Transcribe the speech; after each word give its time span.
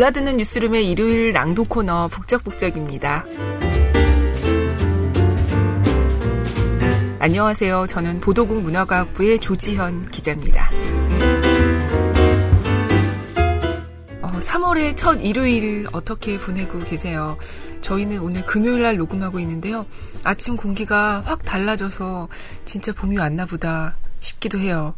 골라듣는 0.00 0.38
뉴스룸의 0.38 0.90
일요일 0.90 1.32
낭독 1.32 1.68
코너 1.68 2.08
북적북적입니다. 2.08 3.26
안녕하세요. 7.18 7.86
저는 7.86 8.20
보도국 8.20 8.62
문화과학부의 8.62 9.40
조지현 9.40 10.08
기자입니다. 10.08 10.70
3월의 14.22 14.92
어, 14.92 14.96
첫 14.96 15.16
일요일 15.16 15.86
어떻게 15.92 16.38
보내고 16.38 16.82
계세요? 16.82 17.36
저희는 17.82 18.20
오늘 18.20 18.46
금요일 18.46 18.80
날 18.80 18.96
녹음하고 18.96 19.38
있는데요. 19.40 19.84
아침 20.24 20.56
공기가 20.56 21.20
확 21.26 21.44
달라져서 21.44 22.30
진짜 22.64 22.94
봄이 22.94 23.18
왔나 23.18 23.44
보다 23.44 23.98
싶기도 24.20 24.58
해요. 24.58 24.94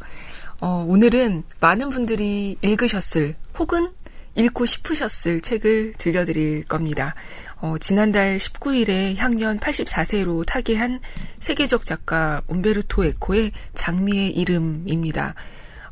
어, 0.61 0.87
오늘은 0.89 1.43
많은 1.59 1.89
분들이 1.89 2.57
읽으셨을 2.63 3.35
혹은 3.59 3.91
읽고 4.35 4.65
싶으셨을 4.67 5.41
책을 5.41 5.93
들려드릴 5.99 6.65
겁니다. 6.65 7.15
어, 7.61 7.77
지난달 7.79 8.39
19일에 8.39 9.17
향년 9.17 9.59
84세로 9.59 10.45
타계한 10.47 11.01
세계적 11.39 11.85
작가 11.85 12.43
움베르토 12.49 13.05
에코의 13.05 13.53
장미의 13.75 14.31
이름입니다. 14.31 15.35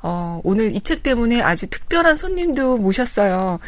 어, 0.03 0.41
오늘 0.45 0.75
이 0.75 0.81
책 0.81 1.03
때문에 1.03 1.43
아주 1.43 1.67
특별한 1.69 2.17
손님도 2.17 2.79
모셨어요. 2.79 3.59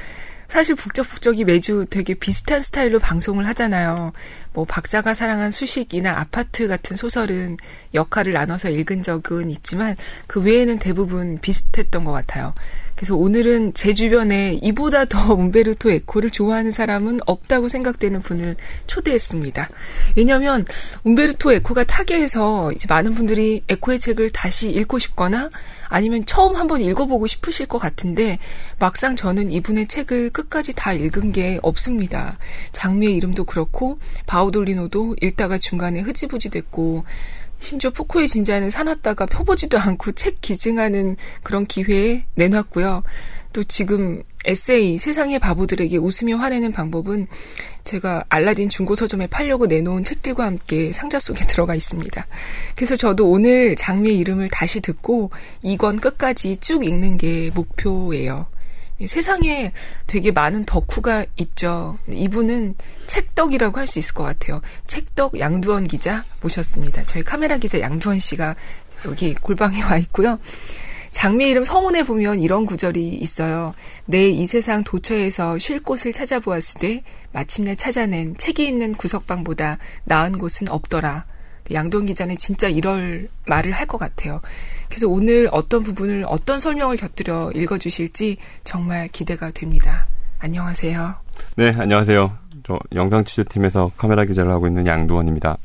사실 0.49 0.75
북적북적이 0.75 1.45
매주 1.45 1.87
되게 1.89 2.15
비슷한 2.15 2.61
스타일로 2.63 2.99
방송을 2.99 3.47
하잖아요. 3.49 4.13
뭐 4.53 4.65
박사가 4.65 5.15
사랑한 5.15 5.51
수식이나 5.51 6.19
아파트 6.19 6.69
같은 6.69 6.97
소설은 6.97 7.57
역할을 7.95 8.33
나눠서 8.33 8.71
읽은 8.71 9.03
적은 9.03 9.51
있지만 9.51 9.97
그 10.27 10.41
외에는 10.41 10.79
대부분 10.79 11.39
비슷했던 11.39 12.05
것 12.05 12.13
같아요. 12.13 12.55
그래서 12.95 13.17
오늘은 13.17 13.75
제 13.75 13.95
주변에 13.95 14.61
이보다 14.63 15.05
더 15.07 15.33
움베르토 15.35 15.91
에코를 15.91 16.31
좋아하는 16.31 16.71
사람은 16.71 17.19
없다고 17.27 17.69
생각되는 17.69 18.21
분을 18.21 18.55
초대했습니다. 18.87 19.69
왜냐하면 20.17 20.65
움베르토 21.03 21.53
에코가 21.53 21.85
타계해서 21.85 22.71
이제 22.73 22.87
많은 22.89 23.15
분들이 23.15 23.63
에코의 23.69 23.99
책을 23.99 24.31
다시 24.31 24.71
읽고 24.71 24.99
싶거나 25.01 25.51
아니면 25.89 26.25
처음 26.25 26.57
한번 26.57 26.81
읽어보고 26.81 27.27
싶으실 27.27 27.67
것 27.67 27.79
같은데 27.79 28.39
막상 28.79 29.15
저는 29.15 29.51
이분의 29.51 29.89
책을 29.89 30.31
끝까지 30.31 30.73
다 30.75 30.93
읽은 30.93 31.33
게 31.33 31.59
없습니다. 31.63 32.39
장미의 32.73 33.17
이름도 33.17 33.45
그렇고 33.45 33.99
바 34.27 34.42
우돌리노도 34.45 35.17
읽다가 35.21 35.59
중간에 35.59 36.01
흐지부지 36.01 36.51
됐고 36.51 37.05
심지어 37.63 37.91
푸코의 37.91 38.27
진자는 38.27 38.71
사놨다가 38.71 39.27
펴보지도 39.27 39.79
않고 39.79 40.13
책 40.13 40.41
기증하는 40.41 41.17
그런 41.43 41.65
기회에 41.65 42.27
내놨고요. 42.35 43.05
또 43.53 43.63
지금 43.63 44.23
에세이 44.45 44.99
세상의 44.99 45.39
바보들에게 45.39 45.97
웃으며 45.99 46.37
화내는 46.37 46.73
방법은 46.73 47.29
제가 47.85 48.25
알라딘 48.29 48.69
중고 48.69 48.97
서점에 48.97 49.29
팔려고 49.29 49.67
내놓은 49.67 50.03
책들과 50.03 50.45
함께 50.45 50.93
상자 50.93 51.21
속에 51.21 51.45
들어가 51.47 51.75
있습니다. 51.75 52.27
그래서 52.75 52.97
저도 52.97 53.31
오늘 53.31 53.77
장미의 53.77 54.19
이름을 54.19 54.49
다시 54.49 54.81
듣고 54.81 55.31
이권 55.63 56.01
끝까지 56.01 56.57
쭉 56.57 56.85
읽는 56.85 57.19
게 57.19 57.51
목표예요. 57.55 58.47
세상에 59.07 59.73
되게 60.07 60.31
많은 60.31 60.65
덕후가 60.65 61.27
있죠. 61.37 61.99
이분은 62.09 62.75
책덕이라고 63.07 63.79
할 63.79 63.87
수 63.87 63.99
있을 63.99 64.15
것 64.15 64.23
같아요. 64.25 64.61
책덕 64.87 65.39
양두원 65.39 65.87
기자 65.89 66.25
모셨습니다. 66.41 67.03
저희 67.05 67.23
카메라 67.25 67.57
기자 67.59 67.81
양두원 67.81 68.19
씨가 68.21 68.55
여기 69.07 69.35
골방에 69.35 69.83
와 69.85 69.97
있고요. 69.99 70.39
장미 71.11 71.49
이름 71.49 71.63
서문에 71.65 72.05
보면 72.05 72.41
이런 72.41 72.65
구절이 72.65 73.07
있어요. 73.09 73.75
내 74.07 74.31
이 74.31 74.47
세상 74.47 74.83
도처에서 74.85 75.59
쉴 75.59 75.81
곳을 75.83 76.13
찾아보았을 76.13 76.81
때 76.81 77.03
마침내 77.33 77.75
찾아낸 77.75 78.35
책이 78.37 78.65
있는 78.67 78.95
구석방보다 78.95 79.79
나은 80.05 80.39
곳은 80.39 80.69
없더라. 80.69 81.27
양동 81.73 82.07
기자는 82.07 82.37
진짜 82.39 82.69
이럴 82.69 83.29
말을 83.47 83.73
할 83.73 83.87
것 83.87 83.99
같아요. 83.99 84.41
그래서 84.93 85.09
오늘 85.09 85.49
어떤 85.53 85.83
부분을 85.83 86.27
어떤 86.29 86.61
설명을 86.61 86.99
곁들여 86.99 87.53
읽어주실지 87.55 88.37
정말 88.63 89.09
기대가 89.09 89.51
됩니다. 89.51 90.07
안녕하세요. 90.39 91.17
네, 91.57 91.73
안녕하세요. 91.75 92.37
저 92.63 92.79
영상 92.95 93.25
취재팀에서 93.25 93.91
카메라 93.97 94.27
기자를 94.27 94.53
하고 94.53 94.67
있는 94.67 94.87
양두원입니다. 94.87 95.57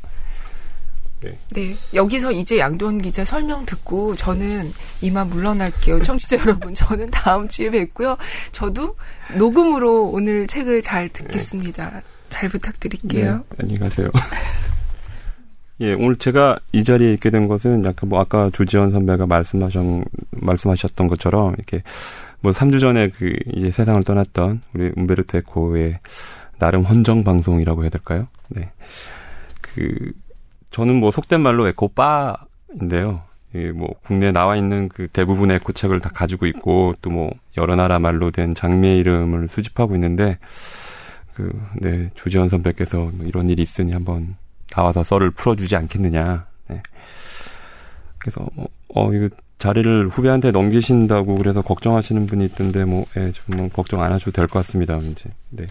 네. 1.24 1.38
네. 1.50 1.76
여기서 1.94 2.32
이제 2.32 2.58
양도원 2.58 3.02
기자 3.02 3.26
설명 3.26 3.66
듣고 3.66 4.16
저는 4.16 4.72
이만 5.02 5.30
물러날게요. 5.30 6.04
청취자 6.04 6.38
여러분, 6.48 6.74
저는 6.74 7.12
다음 7.12 7.50
주에 7.50 7.70
뵙고요. 7.70 8.16
저도 8.54 8.96
녹음으로 9.38 10.06
오늘 10.06 10.48
책을 10.48 10.82
잘 10.82 11.10
듣겠습니다. 11.10 11.90
네. 11.96 12.02
잘 12.30 12.48
부탁드릴게요. 12.48 13.44
네, 13.50 13.58
안녕히 13.60 13.78
가세요. 13.78 14.10
예, 15.80 15.94
오늘 15.94 16.16
제가 16.16 16.58
이 16.72 16.84
자리에 16.84 17.14
있게 17.14 17.30
된 17.30 17.48
것은 17.48 17.86
약간 17.86 18.10
뭐 18.10 18.20
아까 18.20 18.50
조지현 18.52 18.92
선배가 18.92 19.28
말씀하셨, 19.28 19.84
말씀하셨던 20.32 21.08
것처럼 21.08 21.54
이렇게 21.54 21.84
뭐 22.42 22.52
3주 22.52 22.80
전에 22.80 23.10
그 23.10 23.36
이제 23.54 23.70
세상을 23.72 24.02
떠났던 24.04 24.62
우리 24.74 24.92
움베르토 24.96 25.38
에코의 25.38 26.00
나름 26.58 26.84
헌정 26.84 27.24
방송이라고 27.24 27.84
해야 27.84 27.90
될까요? 27.92 28.28
네. 28.50 28.72
그 29.62 30.12
저는 30.72 30.96
뭐 30.96 31.12
속된 31.12 31.42
말로 31.42 31.68
에코바인데요. 31.68 33.22
이뭐 33.56 33.90
국내에 34.04 34.32
나와 34.32 34.56
있는 34.58 34.90
그 34.90 35.08
대부분의 35.08 35.58
에코책을 35.58 36.00
다 36.02 36.10
가지고 36.14 36.48
있고 36.48 36.94
또 37.02 37.10
뭐 37.12 37.32
여러 37.58 37.76
나라 37.76 37.98
말로 38.00 38.30
된 38.32 38.54
장미의 38.54 39.00
이름을 39.00 39.48
수집하고 39.48 39.96
있는데 39.96 40.38
그 41.36 41.52
네 41.82 42.10
조지현 42.16 42.50
선배께서 42.50 42.98
뭐 42.98 43.26
이런 43.26 43.50
일이 43.50 43.62
있으니 43.62 43.94
한번 43.94 44.36
나와서 44.72 45.04
썰을 45.04 45.32
풀어주지 45.32 45.76
않겠느냐. 45.76 46.48
네. 46.70 46.82
그래서 48.20 48.46
뭐, 48.54 48.68
어 48.90 49.14
이거 49.14 49.30
자리를 49.58 50.10
후배한테 50.10 50.52
넘기신다고 50.52 51.36
그래서 51.36 51.62
걱정하시는 51.62 52.28
분이 52.28 52.46
있던데 52.46 52.86
뭐, 52.86 53.06
예, 53.18 53.32
좀 53.32 53.70
걱정 53.70 54.02
안 54.02 54.12
하셔도 54.12 54.32
될 54.32 54.48
것 54.48 54.60
같습니다. 54.60 54.98
이제 54.98 55.30
네. 55.50 55.66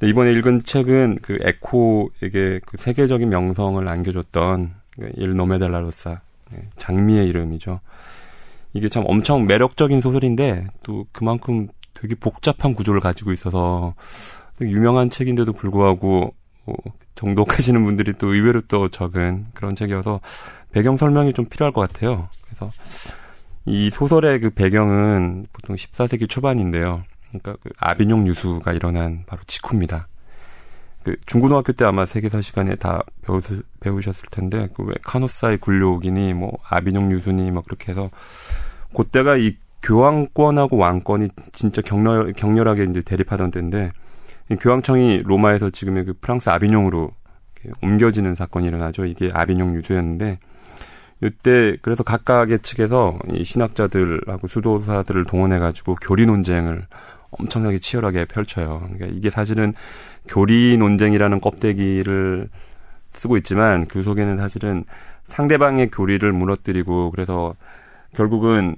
네, 0.00 0.08
이번에 0.08 0.32
읽은 0.32 0.64
책은 0.64 1.18
그 1.22 1.38
에코에게 1.40 2.60
그 2.66 2.76
세계적인 2.76 3.28
명성을 3.28 3.86
안겨줬던 3.86 4.74
그일 5.00 5.36
노메델라로사 5.36 6.20
네, 6.50 6.68
장미의 6.76 7.26
이름이죠. 7.28 7.80
이게 8.74 8.88
참 8.88 9.04
엄청 9.06 9.46
매력적인 9.46 10.00
소설인데 10.00 10.66
또 10.82 11.06
그만큼 11.12 11.68
되게 11.94 12.16
복잡한 12.16 12.74
구조를 12.74 13.00
가지고 13.00 13.32
있어서 13.32 13.94
유명한 14.60 15.10
책인데도 15.10 15.52
불구하고 15.52 16.34
뭐 16.64 16.76
정독하시는 17.14 17.82
분들이 17.84 18.12
또 18.14 18.34
의외로 18.34 18.60
또 18.62 18.88
적은 18.88 19.46
그런 19.54 19.76
책이어서 19.76 20.20
배경 20.72 20.96
설명이 20.96 21.32
좀 21.32 21.44
필요할 21.46 21.72
것 21.72 21.80
같아요. 21.80 22.28
그래서 22.44 22.70
이 23.66 23.90
소설의 23.90 24.40
그 24.40 24.50
배경은 24.50 25.46
보통 25.52 25.76
14세기 25.76 26.28
초반인데요. 26.28 27.04
그러니까 27.28 27.56
그 27.62 27.70
아비뇽 27.78 28.26
유수가 28.26 28.72
일어난 28.72 29.22
바로 29.26 29.42
직후입니다. 29.46 30.08
그 31.02 31.16
중고등학교 31.26 31.72
때 31.72 31.84
아마 31.84 32.06
세계사 32.06 32.40
시간에 32.40 32.76
다 32.76 33.02
배우, 33.22 33.40
배우셨을 33.80 34.26
텐데 34.30 34.68
그 34.74 34.84
왜 34.84 34.94
카노사의 35.02 35.58
굴욕이니 35.58 36.32
뭐 36.34 36.58
아비뇽 36.68 37.12
유수니 37.12 37.50
뭐 37.50 37.62
그렇게 37.62 37.92
해서 37.92 38.10
그때가 38.96 39.36
이 39.36 39.56
교황권하고 39.82 40.76
왕권이 40.78 41.28
진짜 41.52 41.82
격렬 41.82 42.32
격렬하게 42.32 42.84
이제 42.84 43.02
대립하던 43.02 43.50
때인데 43.50 43.92
교황청이 44.60 45.22
로마에서 45.24 45.70
지금의 45.70 46.04
그 46.04 46.14
프랑스 46.20 46.50
아비뇽으로 46.50 47.10
옮겨지는 47.82 48.34
사건이 48.34 48.66
일어나죠. 48.66 49.06
이게 49.06 49.30
아비뇽 49.32 49.74
유수였는데 49.76 50.38
이때 51.22 51.76
그래서 51.80 52.02
각각의 52.02 52.58
측에서 52.60 53.18
이 53.32 53.44
신학자들하고 53.44 54.46
수도사들을 54.46 55.24
동원해 55.24 55.58
가지고 55.58 55.94
교리 55.94 56.26
논쟁을 56.26 56.86
엄청나게 57.30 57.78
치열하게 57.78 58.26
펼쳐요. 58.26 58.80
그러니까 58.84 59.06
이게 59.06 59.30
사실은 59.30 59.72
교리 60.28 60.76
논쟁이라는 60.76 61.40
껍데기를 61.40 62.48
쓰고 63.12 63.36
있지만 63.38 63.86
그 63.86 64.02
속에는 64.02 64.36
사실은 64.36 64.84
상대방의 65.24 65.88
교리를 65.90 66.30
무너뜨리고 66.32 67.10
그래서 67.10 67.54
결국은 68.14 68.76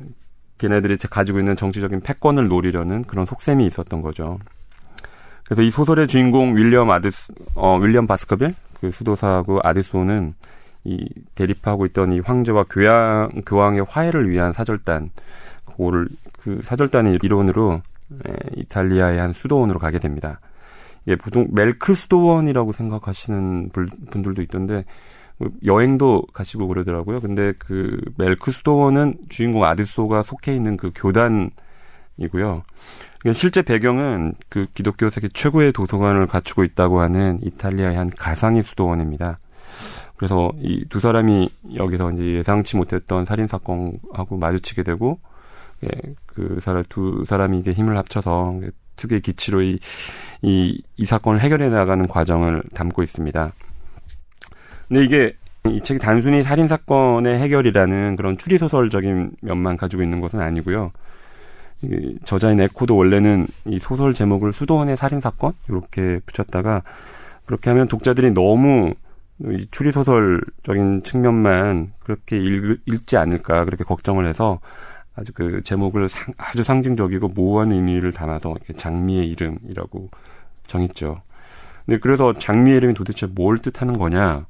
걔네들이 0.59 0.97
가지고 0.97 1.39
있는 1.39 1.57
정치적인 1.57 2.01
패권을 2.01 2.49
노리려는 2.49 3.05
그런 3.05 3.27
속셈이 3.27 3.67
있었던 3.67 4.01
거죠. 4.01 4.39
그래서 5.47 5.63
이 5.63 5.71
소설의 5.71 6.09
주인공 6.09 6.57
윌리엄 6.57 6.91
아드스, 6.91 7.33
어, 7.55 7.79
윌리엄 7.79 8.07
바스커빌, 8.07 8.55
그 8.75 8.91
수도사하고 8.91 9.61
아드소는 9.63 10.35
이 10.85 11.09
대립하고 11.35 11.87
있던 11.87 12.13
이 12.13 12.21
황제와 12.21 12.65
교황, 12.65 13.31
교황의 13.47 13.85
화해를 13.89 14.29
위한 14.29 14.53
사절단, 14.53 15.11
그거를, 15.65 16.09
그 16.33 16.61
사절단의 16.63 17.19
일원으로 17.23 17.81
에, 18.29 18.33
이탈리아의 18.57 19.19
한 19.19 19.33
수도원으로 19.33 19.79
가게 19.79 19.99
됩니다. 19.99 20.41
예, 21.09 21.17
보통 21.17 21.47
멜크 21.53 21.95
수도원이라고 21.95 22.73
생각하시는 22.73 23.71
분들도 24.11 24.43
있던데 24.43 24.85
여행도 25.65 26.23
가시고 26.33 26.67
그러더라고요. 26.67 27.21
근데 27.21 27.53
그 27.59 28.01
멜크 28.17 28.51
수도원은 28.51 29.15
주인공 29.29 29.65
아드소가 29.65 30.23
속해 30.23 30.55
있는 30.55 30.77
그 30.77 30.91
교단의 30.95 31.51
이고요. 32.19 32.63
실제 33.35 33.63
배경은 33.63 34.35
그 34.49 34.67
기독교 34.75 35.11
세계 35.11 35.29
최고의 35.29 35.73
도서관을 35.73 36.27
갖추고 36.27 36.65
있다고 36.65 37.01
하는 37.01 37.41
이탈리아의 37.43 37.97
한 37.97 38.09
가상의 38.09 38.63
수도원입니다. 38.63 39.39
그래서 40.17 40.51
이 40.63 40.85
두 40.89 41.01
사람이 41.01 41.51
여기서 41.75 42.13
이제 42.13 42.23
예상치 42.25 42.77
못했던 42.77 43.25
살인 43.27 43.47
사건하고 43.47 44.39
마주치게 44.39 44.83
되고 44.83 45.19
예, 45.85 45.89
그 46.25 46.59
사람 46.61 46.83
두 46.89 47.25
사람이 47.27 47.59
이게 47.59 47.73
힘을 47.73 47.97
합쳐서 47.99 48.61
특유의 48.97 49.21
기치로 49.21 49.63
이, 49.63 49.79
이, 50.41 50.83
이 50.97 51.05
사건을 51.05 51.41
해결해 51.41 51.69
나가는 51.69 52.07
과정을 52.09 52.63
담고 52.73 53.03
있습니다. 53.03 53.53
근데 54.89 55.05
이게 55.05 55.37
이 55.69 55.81
책이 55.81 55.99
단순히 55.99 56.43
살인 56.43 56.69
사건의 56.69 57.39
해결이라는 57.41 58.17
그런 58.17 58.39
추리 58.39 58.57
소설적인 58.57 59.33
면만 59.43 59.77
가지고 59.77 60.03
있는 60.03 60.21
것은 60.21 60.41
아니고요. 60.41 60.93
저자인 62.25 62.61
에코도 62.61 62.97
원래는 62.97 63.47
이 63.67 63.79
소설 63.79 64.15
제목을 64.15 64.53
수도원의 64.53 64.97
살인 64.97 65.21
사건 65.21 65.53
이렇게 65.69 66.21
붙였다가 66.27 66.83
그렇게 67.45 67.71
하면 67.71 67.89
독자들이 67.89 68.33
너무 68.33 68.95
이 69.45 69.67
추리 69.71 69.93
소설적인 69.93 71.03
측면만 71.03 71.93
그렇게 72.01 72.39
읽, 72.39 72.81
읽지 72.87 73.17
않을까 73.17 73.65
그렇게 73.65 73.85
걱정을 73.85 74.27
해서 74.27 74.61
아주 75.15 75.33
그 75.33 75.63
제목을 75.63 76.09
상, 76.09 76.33
아주 76.37 76.63
상징적이고 76.63 77.29
모호한 77.29 77.73
의미를 77.73 78.13
담아서 78.13 78.55
장미의 78.77 79.29
이름이라고 79.29 80.11
정했죠. 80.67 81.17
근데 81.85 81.99
그래서 81.99 82.33
장미의 82.33 82.79
이름이 82.79 82.95
도대체 82.95 83.27
뭘 83.27 83.59
뜻하는 83.59 83.99
거냐? 83.99 84.47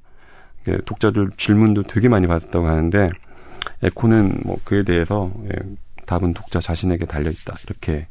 독자들 0.84 1.30
질문도 1.36 1.84
되게 1.84 2.08
많이 2.08 2.26
받았다고 2.26 2.66
하는데 2.66 3.10
에코는 3.82 4.40
뭐 4.44 4.58
그에 4.64 4.82
대해서 4.82 5.30
예, 5.44 5.76
답은 6.06 6.34
독자 6.34 6.60
자신에게 6.60 7.04
달려 7.06 7.30
있다 7.30 7.54
이렇게 7.64 8.06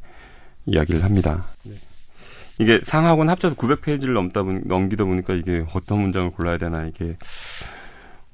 이야기를 0.66 1.04
합니다. 1.04 1.46
네. 1.64 1.74
이게 2.60 2.80
상하고는 2.84 3.30
합쳐서 3.32 3.56
900페이지를 3.56 4.14
넘다 4.14 4.44
보니, 4.44 4.62
넘기다 4.66 5.04
보니까 5.04 5.34
이게 5.34 5.66
어떤 5.74 6.00
문장을 6.00 6.32
골라야 6.32 6.58
되나 6.58 6.86
이게 6.86 7.18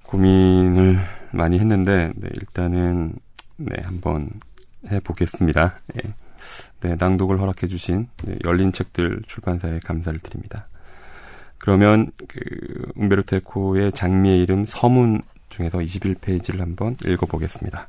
고민을 0.04 1.00
많이 1.32 1.58
했는데 1.60 2.12
네, 2.16 2.30
일단은 2.36 3.14
네, 3.58 3.78
한번 3.84 4.30
해 4.90 5.00
보겠습니다. 5.00 5.80
네. 5.94 6.14
네, 6.82 6.96
낭독을 7.00 7.40
허락해 7.40 7.68
주신 7.68 8.08
네, 8.24 8.36
열린 8.44 8.72
책들 8.72 9.22
출판사에 9.28 9.80
감사를 9.84 10.20
드립니다. 10.20 10.68
그러면 11.58 12.12
그 12.28 12.40
움베르토 12.96 13.36
에코의 13.38 13.92
장미의 13.92 14.42
이름 14.42 14.66
서문 14.66 15.22
중에서 15.50 15.78
21페이지를 15.78 16.60
한번 16.60 16.96
읽어 17.06 17.26
보겠습니다. 17.28 17.88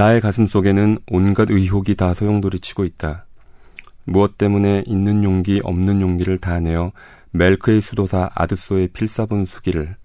나의 0.00 0.22
가슴 0.22 0.46
속에는 0.46 0.96
온갖 1.10 1.50
의혹이 1.50 1.94
다 1.94 2.14
소용돌이치고 2.14 2.86
있다. 2.86 3.26
무엇 4.04 4.38
때문에 4.38 4.84
있는 4.86 5.22
용기 5.24 5.60
없는 5.62 6.00
용기를 6.00 6.38
다 6.38 6.58
내어 6.58 6.92
멜크의 7.32 7.82
수도사 7.82 8.30
아드소의 8.34 8.88
필사본 8.94 9.44
수기를 9.44 9.96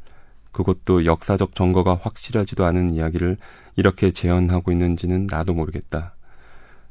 그것도 0.51 1.05
역사적 1.05 1.55
증거가 1.55 1.95
확실하지도 1.95 2.65
않은 2.65 2.93
이야기를 2.93 3.37
이렇게 3.77 4.11
재현하고 4.11 4.73
있는지는 4.73 5.27
나도 5.27 5.53
모르겠다. 5.53 6.13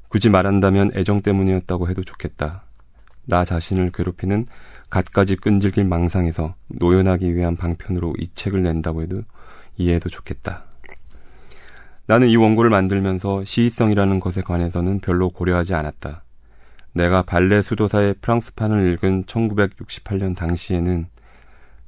굳이 0.09 0.31
말한다면 0.31 0.93
애정 0.97 1.21
때문이었다고 1.21 1.91
해도 1.91 2.03
좋겠다. 2.03 2.65
나 3.27 3.45
자신을 3.45 3.93
괴롭히는 3.93 4.47
갖가지 4.89 5.37
끈질길 5.37 5.85
망상에서 5.85 6.55
노연하기 6.69 7.37
위한 7.37 7.55
방편으로 7.56 8.15
이 8.19 8.29
책을 8.33 8.62
낸다고 8.62 9.03
해도 9.03 9.21
이해해도 9.77 10.09
좋겠다. 10.09 10.74
나는 12.06 12.29
이 12.29 12.37
원고를 12.37 12.71
만들면서 12.71 13.45
시의성이라는 13.45 14.21
것에 14.21 14.43
관해서는 14.43 15.01
별로 15.01 15.31
고려하지 15.31 15.75
않았다. 15.75 16.25
내가 16.93 17.23
발레 17.23 17.62
수도사의 17.62 18.17
프랑스판을 18.21 18.93
읽은 18.93 19.25
1968년 19.25 20.37
당시에는 20.37 21.06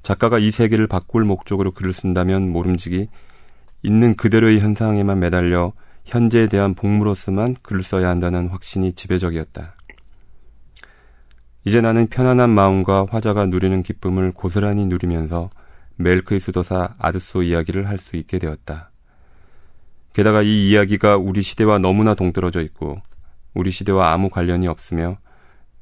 작가가 0.02 0.38
이 0.38 0.50
세계를 0.50 0.86
바꿀 0.86 1.24
목적으로 1.24 1.72
글을 1.72 1.92
쓴다면 1.92 2.50
모름지기 2.50 3.08
있는 3.82 4.16
그대로의 4.16 4.60
현상에만 4.60 5.18
매달려 5.18 5.72
현재에 6.04 6.48
대한 6.48 6.74
복무로서만 6.74 7.56
글을 7.62 7.82
써야 7.82 8.08
한다는 8.08 8.48
확신이 8.48 8.92
지배적이었다. 8.92 9.74
이제 11.64 11.80
나는 11.80 12.06
편안한 12.06 12.48
마음과 12.50 13.06
화자가 13.10 13.46
누리는 13.46 13.82
기쁨을 13.82 14.32
고스란히 14.32 14.86
누리면서 14.86 15.50
멜크의 15.96 16.40
수도사 16.40 16.94
아드소 16.98 17.42
이야기를 17.42 17.88
할 17.88 17.98
수 17.98 18.16
있게 18.16 18.38
되었다. 18.38 18.90
게다가 20.16 20.40
이 20.40 20.70
이야기가 20.70 21.18
우리 21.18 21.42
시대와 21.42 21.78
너무나 21.78 22.14
동떨어져 22.14 22.62
있고 22.62 23.02
우리 23.52 23.70
시대와 23.70 24.14
아무 24.14 24.30
관련이 24.30 24.66
없으며 24.66 25.18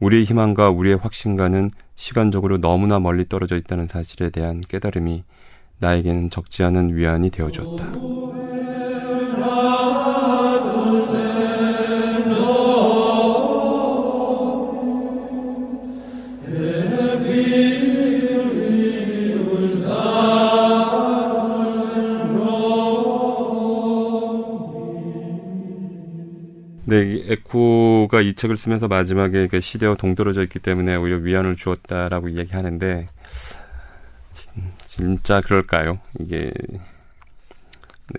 우리의 0.01 0.25
희망과 0.25 0.71
우리의 0.71 0.97
확신과는 0.97 1.71
시간적으로 1.95 2.59
너무나 2.59 2.99
멀리 2.99 3.29
떨어져 3.29 3.57
있다는 3.57 3.87
사실에 3.87 4.31
대한 4.31 4.61
깨달음이 4.61 5.23
나에게는 5.79 6.31
적지 6.31 6.65
않은 6.65 6.97
위안이 6.97 7.31
되어 7.31 7.53
주었다. 7.53 7.93
네, 26.87 27.25
에코가 27.29 28.21
이 28.21 28.35
책을 28.35 28.59
쓰면서 28.59 28.89
마지막에 28.89 29.49
그 29.49 29.61
시대와 29.61 29.95
동떨어져 29.95 30.43
있기 30.43 30.59
때문에 30.59 30.97
오히려 30.97 31.17
위안을 31.17 31.57
주었다라고 31.57 32.29
이야기하는데 32.29 33.09
진짜 34.85 35.41
그럴까요? 35.41 35.99
이게 36.21 36.53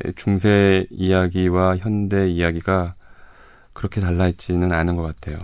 네, 0.02 0.12
중세 0.16 0.88
이야기와 0.90 1.78
현대 1.78 2.28
이야기가 2.28 2.96
그렇게 3.74 4.02
달라 4.02 4.28
있지는 4.30 4.72
않은 4.72 4.96
것 4.96 5.04
같아요. 5.04 5.38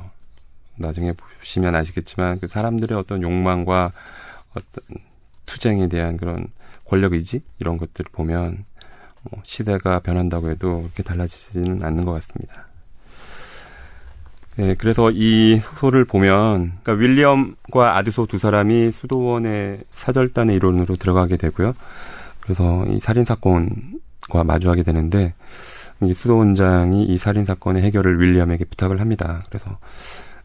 나중에 0.77 1.13
보시면 1.13 1.75
아시겠지만 1.75 2.39
그 2.39 2.47
사람들의 2.47 2.97
어떤 2.97 3.21
욕망과 3.21 3.91
어떤 4.49 4.97
투쟁에 5.45 5.87
대한 5.89 6.17
그런 6.17 6.47
권력 6.85 7.13
의지 7.13 7.43
이런 7.59 7.77
것들을 7.77 8.09
보면 8.11 8.65
뭐 9.29 9.41
시대가 9.43 9.99
변한다고 9.99 10.49
해도 10.49 10.81
그렇게 10.81 11.03
달라지지는 11.03 11.85
않는 11.85 12.03
것 12.03 12.13
같습니다. 12.13 12.70
네, 14.57 14.75
그래서 14.77 15.11
이 15.11 15.59
소설을 15.61 16.03
보면 16.05 16.73
그러니까 16.83 16.93
윌리엄과 16.93 17.97
아드소 17.97 18.25
두 18.27 18.37
사람이 18.37 18.91
수도원의 18.91 19.79
사절단의 19.93 20.57
일원으로 20.57 20.97
들어가게 20.97 21.37
되고요. 21.37 21.73
그래서 22.41 22.85
이 22.87 22.99
살인 22.99 23.23
사건과 23.23 24.43
마주하게 24.43 24.83
되는데 24.83 25.33
이 26.01 26.13
수도원장이 26.13 27.03
이 27.05 27.17
살인 27.17 27.45
사건의 27.45 27.83
해결을 27.83 28.19
윌리엄에게 28.19 28.65
부탁을 28.65 28.99
합니다. 28.99 29.43
그래서 29.49 29.77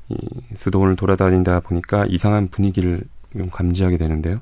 이 0.08 0.16
수도원을 0.56 0.94
돌아다니다 0.94 1.60
보니까 1.60 2.06
이상한 2.08 2.48
분위기를 2.48 3.00
좀 3.32 3.50
감지하게 3.50 3.96
되는데요. 3.96 4.40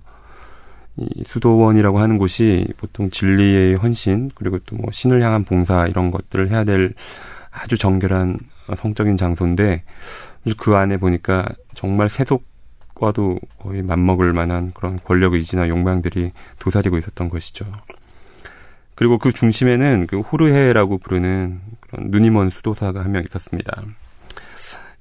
이 0.97 1.25
수도원이라고 1.25 1.99
하는 1.99 2.19
곳이 2.19 2.69
보통 2.77 3.09
진리의 3.09 3.77
헌신 3.77 4.31
그리고 4.35 4.59
또 4.61 4.77
뭐 4.77 4.91
신을 4.93 5.23
향한 5.23 5.45
봉사 5.45 5.87
이런 5.87 6.11
것들을 6.11 6.51
해야 6.51 6.65
될 6.65 6.93
아주 7.51 7.79
정결한 7.79 8.39
성적인 8.77 9.17
장소인데 9.17 9.85
그 10.59 10.77
안에 10.77 10.97
보니까 10.97 11.47
정말 11.75 12.09
세속과도 12.09 13.39
거의 13.59 13.83
맞먹을 13.83 14.33
만한 14.33 14.73
그런 14.75 14.99
권력 15.05 15.35
의지나 15.35 15.69
욕망들이 15.69 16.31
도사리고 16.59 16.99
있었던 16.99 17.29
것이죠. 17.29 17.67
그리고 18.95 19.19
그 19.19 19.33
중심에는 19.33 20.07
그 20.07 20.21
호르헤라고 20.21 20.99
부르는 20.99 21.61
그런 21.81 22.11
눈이 22.11 22.31
먼 22.31 22.51
수도사가 22.51 23.05
한 23.05 23.13
명 23.13 23.25
있었습니다. 23.25 23.83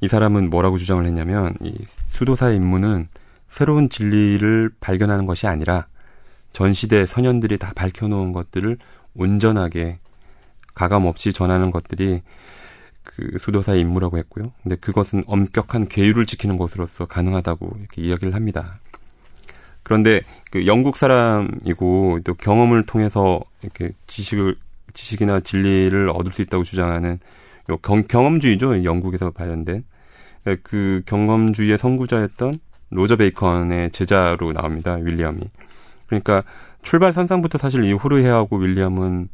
이 0.01 0.08
사람은 0.08 0.50
뭐라고 0.50 0.77
주장을 0.77 1.05
했냐면 1.05 1.53
이 1.62 1.77
수도사의 2.08 2.58
임무는 2.58 3.08
새로운 3.50 3.89
진리를 3.89 4.72
발견하는 4.79 5.25
것이 5.25 5.48
아니라 5.48 5.86
전 6.51 6.74
시대 6.74 7.05
선현들이 7.05 7.58
다 7.58 7.72
밝혀놓은 7.75 8.34
것들을 8.34 8.77
온전하게 9.15 10.00
가감 10.74 11.05
없이 11.05 11.32
전하는 11.32 11.70
것들이 11.72 12.22
그 13.15 13.38
수도사의 13.38 13.82
임무라고 13.82 14.17
했고요. 14.17 14.51
근데 14.63 14.75
그것은 14.75 15.24
엄격한 15.27 15.88
계율을 15.88 16.25
지키는 16.25 16.58
것으로서 16.58 17.05
가능하다고 17.05 17.77
이렇게 17.79 18.01
이야기를 18.01 18.34
합니다. 18.34 18.79
그런데 19.84 20.22
그 20.50 20.65
영국 20.65 20.98
사람이고 20.98 22.20
또 22.24 22.34
경험을 22.34 22.86
통해서 22.86 23.41
이렇게 23.62 23.91
지식을 24.08 24.55
지식이나 24.93 25.41
진리를 25.41 26.10
얻을 26.10 26.32
수 26.32 26.41
있다고 26.41 26.63
주장하는 26.63 27.20
요 27.70 27.77
경, 27.77 28.03
경험주의죠. 28.03 28.84
영국에서 28.84 29.32
발현된 29.32 29.84
그 30.63 31.01
경험주의의 31.05 31.77
선구자였던 31.77 32.60
로저 32.89 33.15
베이컨의 33.15 33.91
제자로 33.91 34.53
나옵니다. 34.53 34.96
윌리엄이. 34.96 35.41
그러니까 36.08 36.43
출발 36.82 37.13
선상부터 37.13 37.58
사실 37.58 37.84
이 37.84 37.93
호르헤하고 37.93 38.58
윌리엄은 38.58 39.29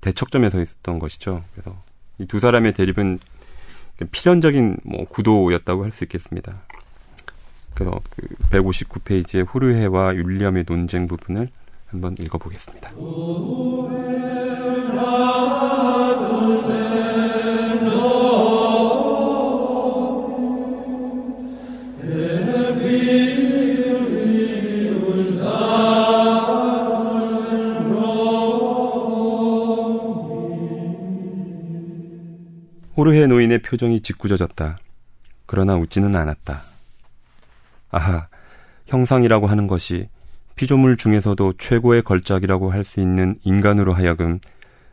대척점에 0.00 0.50
서 0.50 0.60
있었던 0.60 0.98
것이죠. 0.98 1.42
그래서 1.52 1.76
이 2.18 2.26
두 2.26 2.40
사람의 2.40 2.72
대립은 2.74 3.18
필연적인 4.10 4.78
뭐 4.84 5.04
구도였다고 5.08 5.84
할 5.84 5.90
수 5.90 6.04
있겠습니다. 6.04 6.62
그래서 7.74 8.00
그 8.10 8.22
159페이지의 8.50 9.46
호르헤와 9.52 10.10
윌리엄의 10.12 10.64
논쟁 10.66 11.06
부분을 11.08 11.48
한번 11.88 12.14
읽어보겠습니다. 12.18 12.90
호르헤 32.96 33.26
노인의 33.26 33.60
표정이 33.62 34.00
짓궂어졌다. 34.00 34.78
그러나 35.44 35.76
웃지는 35.76 36.16
않았다. 36.16 36.60
아하, 37.90 38.28
형상이라고 38.86 39.46
하는 39.46 39.66
것이 39.66 40.08
피조물 40.56 40.96
중에서도 40.96 41.54
최고의 41.58 42.02
걸작이라고 42.02 42.72
할 42.72 42.84
수 42.84 43.00
있는 43.00 43.36
인간으로 43.42 43.92
하여금 43.92 44.40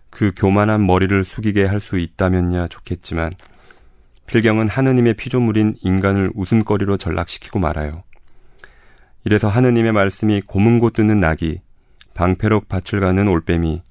그 0.10 0.32
교만한 0.36 0.86
머리를 0.86 1.24
숙이게 1.24 1.66
할 1.66 1.80
수 1.80 1.98
있다면야 1.98 2.68
좋겠지만 2.68 3.32
필경은 4.28 4.68
하느님의 4.68 5.16
피조물인 5.16 5.76
인간을 5.82 6.32
웃음거리로 6.36 6.98
전락시키고 6.98 7.60
말아요. 7.60 8.04
이래서 9.26 9.48
하느님의 9.48 9.94
말씀이 9.94 10.42
고문고 10.42 10.90
뜨는 10.90 11.18
낙이 11.18 11.62
방패로 12.14 12.62
밭을 12.68 13.00
가는 13.00 13.28
올빼미 13.28 13.82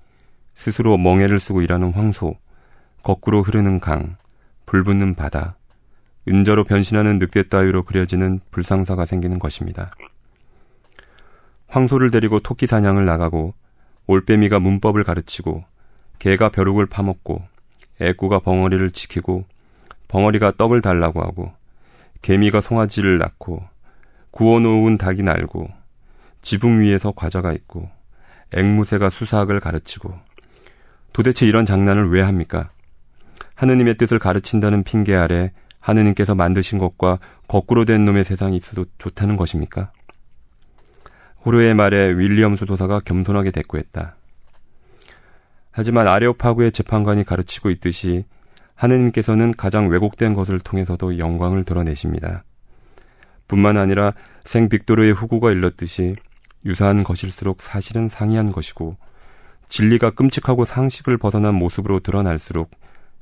스스로 0.54 0.98
멍해를 0.98 1.40
쓰고 1.40 1.62
일하는 1.62 1.92
황소 1.92 2.36
거꾸로 3.02 3.42
흐르는 3.42 3.80
강, 3.80 4.16
불붙는 4.66 5.14
바다, 5.14 5.56
은저로 6.28 6.64
변신하는 6.64 7.18
늑대 7.18 7.48
따위로 7.48 7.82
그려지는 7.82 8.40
불상사가 8.50 9.06
생기는 9.06 9.38
것입니다. 9.38 9.90
황소를 11.66 12.10
데리고 12.10 12.38
토끼 12.40 12.66
사냥을 12.66 13.06
나가고 13.06 13.54
올빼미가 14.06 14.60
문법을 14.60 15.04
가르치고 15.04 15.64
개가 16.18 16.50
벼룩을 16.50 16.86
파먹고 16.86 17.42
애꾸가 18.00 18.40
벙어리를 18.40 18.90
지키고 18.90 19.44
벙어리가 20.08 20.52
떡을 20.58 20.82
달라고 20.82 21.22
하고 21.22 21.52
개미가 22.20 22.60
송아지를 22.60 23.18
낳고 23.18 23.64
구워놓은 24.30 24.98
닭이 24.98 25.22
날고 25.22 25.68
지붕 26.42 26.80
위에서 26.80 27.12
과자가 27.12 27.52
있고 27.52 27.90
앵무새가 28.52 29.10
수사학을 29.10 29.60
가르치고 29.60 30.14
도대체 31.12 31.46
이런 31.46 31.66
장난을 31.66 32.10
왜 32.10 32.22
합니까? 32.22 32.70
하느님의 33.54 33.96
뜻을 33.96 34.18
가르친다는 34.18 34.82
핑계 34.82 35.14
아래 35.14 35.52
하느님께서 35.80 36.34
만드신 36.34 36.78
것과 36.78 37.18
거꾸로 37.48 37.84
된 37.84 38.04
놈의 38.04 38.24
세상이 38.24 38.56
있어도 38.56 38.86
좋다는 38.98 39.36
것입니까? 39.36 39.92
호르의 41.44 41.74
말에 41.74 42.12
윌리엄스 42.12 42.66
도사가 42.66 43.00
겸손하게 43.00 43.50
대꾸했다. 43.50 44.16
하지만 45.72 46.06
아레오파구의 46.06 46.72
재판관이 46.72 47.24
가르치고 47.24 47.70
있듯이 47.70 48.24
하느님께서는 48.74 49.52
가장 49.56 49.88
왜곡된 49.88 50.34
것을 50.34 50.60
통해서도 50.60 51.18
영광을 51.18 51.64
드러내십니다. 51.64 52.44
뿐만 53.48 53.76
아니라 53.76 54.12
생 54.44 54.68
빅토르의 54.68 55.12
후구가 55.12 55.50
일렀듯이 55.50 56.16
유사한 56.64 57.02
것일수록 57.02 57.60
사실은 57.60 58.08
상이한 58.08 58.52
것이고 58.52 58.96
진리가 59.68 60.10
끔찍하고 60.10 60.64
상식을 60.64 61.16
벗어난 61.16 61.54
모습으로 61.54 62.00
드러날수록 62.00 62.70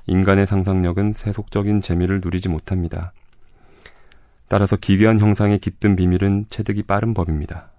인간의 0.06 0.46
상상력은 0.46 1.12
세속적인 1.12 1.80
재미를 1.82 2.20
누리지 2.22 2.48
못합니다. 2.48 3.12
따라서 4.48 4.76
기괴한 4.76 5.18
형상의 5.18 5.58
깃든 5.58 5.96
비밀은 5.96 6.46
체득이 6.50 6.82
빠른 6.82 7.14
법입니다. 7.14 7.70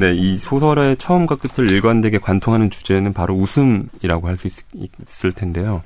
네, 0.00 0.14
이 0.14 0.38
소설의 0.38 0.96
처음과 0.96 1.36
끝을 1.36 1.70
일관되게 1.70 2.16
관통하는 2.16 2.70
주제는 2.70 3.12
바로 3.12 3.34
웃음이라고 3.34 4.28
할 4.28 4.38
수 4.38 4.48
있을 4.48 5.32
텐데요. 5.32 5.82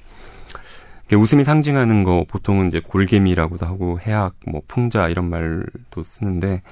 웃음이 1.13 1.43
상징하는 1.43 2.05
거 2.05 2.25
보통은 2.29 2.69
이제 2.69 2.79
골개미라고도 2.79 3.67
하고 3.67 3.99
해악, 3.99 4.37
뭐 4.47 4.63
풍자 4.69 5.09
이런 5.09 5.29
말도 5.31 6.05
쓰는데 6.05 6.63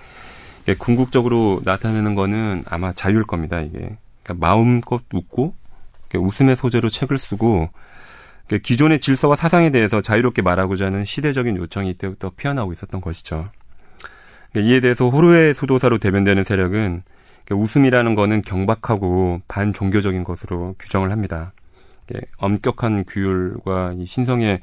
궁극적으로 0.78 1.60
나타내는 1.64 2.14
거는 2.14 2.62
아마 2.64 2.92
자유일 2.92 3.24
겁니다. 3.24 3.60
이게 3.60 3.96
그러니까 4.22 4.46
마음껏 4.46 5.02
웃고 5.12 5.56
웃음의 6.14 6.54
소재로 6.54 6.90
책을 6.90 7.18
쓰고 7.18 7.70
기존의 8.62 9.00
질서와 9.00 9.34
사상에 9.34 9.70
대해서 9.70 10.00
자유롭게 10.00 10.42
말하고자 10.42 10.86
하는 10.86 11.04
시대적인 11.04 11.56
요청이 11.56 11.90
이때부터 11.90 12.30
피어나고 12.36 12.72
있었던 12.72 13.00
것이죠. 13.00 13.48
이에 14.56 14.78
대해서 14.78 15.08
호르의 15.08 15.54
수도사로 15.54 15.98
대변되는 15.98 16.44
세력은 16.44 17.02
웃음이라는 17.50 18.14
거는 18.14 18.42
경박하고 18.42 19.42
반종교적인 19.48 20.24
것으로 20.24 20.74
규정을 20.78 21.10
합니다. 21.10 21.52
엄격한 22.38 23.04
규율과 23.06 23.94
신성에 24.04 24.60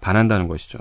반한다는 0.00 0.48
것이죠. 0.48 0.78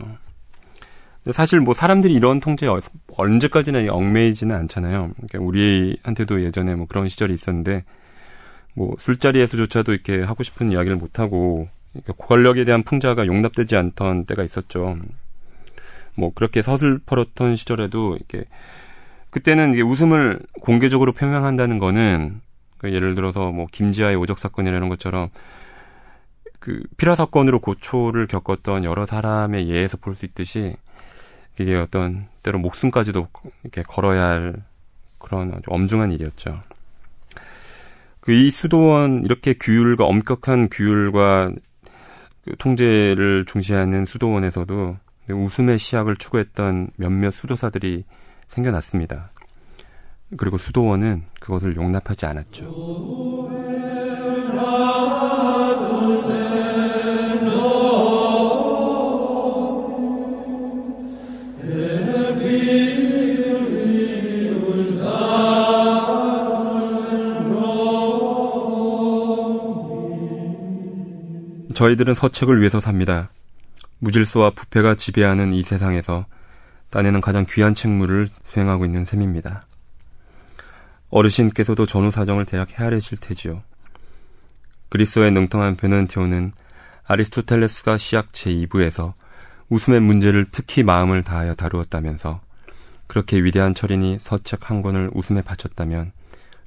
사실 1.32 1.60
뭐 1.60 1.74
사람들이 1.74 2.14
이런 2.14 2.40
통제에 2.40 2.70
언제까지나 3.16 3.92
얽매이지는 3.94 4.56
않잖아요. 4.56 5.12
그러니까 5.16 5.40
우리한테도 5.40 6.44
예전에 6.44 6.76
뭐 6.76 6.88
그런 6.88 7.08
시절이 7.08 7.34
있었는데 7.34 7.84
뭐 8.74 8.96
술자리에서조차도 8.98 9.94
이렇게 9.94 10.22
하고 10.24 10.44
싶은 10.44 10.72
이야기를 10.72 10.98
못 10.98 11.20
하고 11.20 11.68
그러니까 11.94 12.14
권력에 12.26 12.66
대한 12.66 12.84
풍자가 12.84 13.28
용납되지 13.28 13.76
않던 13.76 14.26
때가 14.26 14.44
있었죠. 14.44 14.98
뭐 16.16 16.32
그렇게 16.34 16.62
서슬퍼렇던 16.62 17.56
시절에도 17.56 18.16
이렇게 18.16 18.46
그때는 19.32 19.74
이게 19.74 19.82
웃음을 19.82 20.40
공개적으로 20.62 21.14
표명한다는 21.14 21.80
거는 21.80 22.42
그 22.78 22.92
예를 22.94 23.16
들어서 23.16 23.52
뭐 23.52 23.68
김지아의 23.72 24.16
오적 24.18 24.38
사건이라는 24.40 24.90
것처럼 24.90 25.30
그 26.60 26.82
피라 26.98 27.16
사건으로 27.16 27.60
고초를 27.60 28.28
겪었던 28.28 28.84
여러 28.84 29.06
사람의 29.06 29.70
예에서 29.70 29.98
볼 29.98 30.16
수 30.16 30.26
있듯이 30.26 30.76
이게 31.60 31.76
어떤 31.76 32.28
때로 32.44 32.60
목숨까지도 32.60 33.28
이렇게 33.64 33.84
걸어야 33.84 34.24
할 34.26 34.56
그런 35.20 35.52
아주 35.54 35.64
엄중한 35.68 36.12
일이었죠. 36.12 36.62
그 38.22 38.32
이 38.32 38.52
수도원 38.52 39.24
이렇게 39.26 39.54
규율과 39.54 40.06
엄격한 40.06 40.70
규율과 40.72 41.50
그 42.46 42.56
통제를 42.58 43.46
중시하는 43.46 44.06
수도원에서도 44.06 44.98
웃음의 45.30 45.80
시약을 45.80 46.18
추구했던 46.18 46.92
몇몇 46.98 47.32
수도사들이 47.32 48.04
생겨났습니다. 48.52 49.32
그리고 50.38 50.58
수도원은 50.58 51.24
그것을 51.40 51.76
용납하지 51.76 52.26
않았죠. 52.26 53.50
저희들은 71.74 72.14
서책을 72.14 72.60
위해서 72.60 72.80
삽니다. 72.80 73.32
무질서와 74.00 74.52
부패가 74.52 74.96
지배하는 74.96 75.52
이 75.52 75.64
세상에서 75.64 76.26
딴에는 76.92 77.22
가장 77.22 77.46
귀한 77.50 77.74
책무를 77.74 78.30
수행하고 78.44 78.86
있는 78.86 79.06
셈입니다. 79.06 79.64
어르신께서도 81.10 81.86
전후 81.86 82.12
사정을 82.12 82.46
대략 82.46 82.80
헤아리실 82.80 83.18
테지요. 83.20 83.64
그리스어의 84.90 85.32
능통한 85.32 85.78
베넌티오는 85.78 86.52
아리스토텔레스가 87.06 87.98
시약 87.98 88.32
제2부에서 88.32 89.14
웃음의 89.70 90.02
문제를 90.02 90.48
특히 90.52 90.84
마음을 90.84 91.24
다하여 91.24 91.56
다루었다면서 91.56 92.42
그렇게 93.08 93.42
위대한 93.42 93.74
철인이 93.74 94.20
서책 94.20 94.70
한 94.70 94.82
권을 94.82 95.10
웃음에 95.14 95.42
바쳤다면 95.42 96.12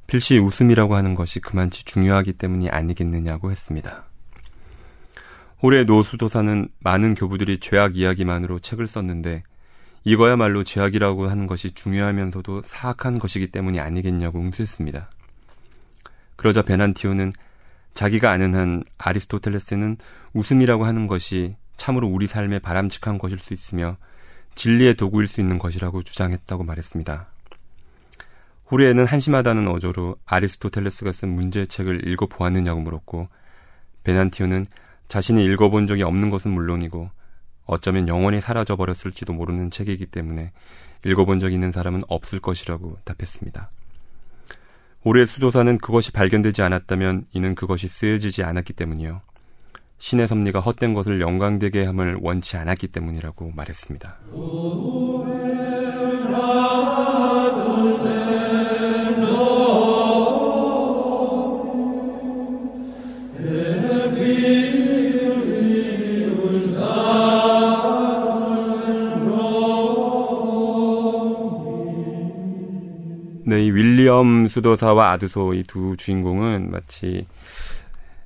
필시 0.07 0.39
웃음이라고 0.39 0.95
하는 0.95 1.15
것이 1.15 1.41
그만치 1.41 1.85
중요하기 1.85 2.35
때문이 2.35 2.69
아니겠느냐고 2.69 3.51
했습니다. 3.51 4.05
올해 5.63 5.85
노수도사는 5.85 6.69
많은 6.81 7.15
교부들이 7.15 7.59
죄악 7.59 7.97
이야기만으로 7.97 8.59
책을 8.59 8.87
썼는데 8.87 9.45
이거야말로 10.05 10.65
죄악이라고 10.65 11.29
하는 11.29 11.47
것이 11.47 11.73
중요하면서도 11.73 12.63
사악한 12.63 13.19
것이기 13.19 13.49
때문이 13.49 13.81
아니겠냐고 13.81 14.39
응수했습니다. 14.39 15.11
그러자 16.37 16.63
베난티오는 16.63 17.33
자기가 17.95 18.31
아는 18.31 18.55
한 18.55 18.85
아리스토텔레스는 18.99 19.97
웃음이라고 20.35 20.85
하는 20.85 21.07
것이 21.07 21.57
참으로 21.77 22.07
우리 22.07 22.27
삶에 22.27 22.59
바람직한 22.59 23.19
것일 23.19 23.39
수 23.39 23.55
있으며 23.55 23.97
진리의 24.55 24.97
도구일 24.97 25.27
수 25.27 25.41
있는 25.41 25.59
것이라고 25.59 26.03
주장했다고 26.03 26.65
말했습니다. 26.65 27.29
호리에는 28.71 29.07
한심하다는 29.07 29.69
어조로 29.69 30.17
아리스토텔레스가 30.27 31.13
쓴 31.13 31.35
문제책을 31.35 32.09
읽어보았느냐고 32.09 32.81
물었고 32.81 33.29
베난티오는 34.05 34.67
자신이 35.09 35.45
읽어본 35.45 35.87
적이 35.87 36.03
없는 36.03 36.31
것은 36.31 36.51
물론이고 36.51 37.11
어쩌면 37.67 38.09
영원히 38.09 38.41
사라져 38.41 38.77
버렸을지도 38.77 39.33
모르는 39.33 39.71
책이기 39.71 40.07
때문에 40.07 40.53
읽어본 41.05 41.41
적 41.41 41.53
있는 41.53 41.73
사람은 41.73 42.03
없을 42.09 42.41
것이라고 42.41 42.99
답했습니다. 43.05 43.71
올해 45.05 45.27
수도사는 45.27 45.79
그것이 45.79 46.13
발견되지 46.13 46.63
않았다면 46.63 47.27
이는 47.33 47.55
그것이 47.55 47.89
쓰여지지 47.89 48.43
않았기 48.43 48.73
때문이요. 48.73 49.21
신의 49.99 50.29
섭리가 50.29 50.61
헛된 50.61 50.95
것을 50.95 51.21
영광되게 51.21 51.85
함을 51.85 52.19
원치 52.21 52.57
않았기 52.57 52.89
때문이라고 52.89 53.53
말했습니다. 53.55 54.19
네, 73.47 73.63
이 73.63 73.71
윌리엄 73.71 74.49
수도사와 74.49 75.13
아드소 75.13 75.53
이 75.53 75.65
두 75.65 75.97
주인공은 75.99 76.71
마치 76.71 77.27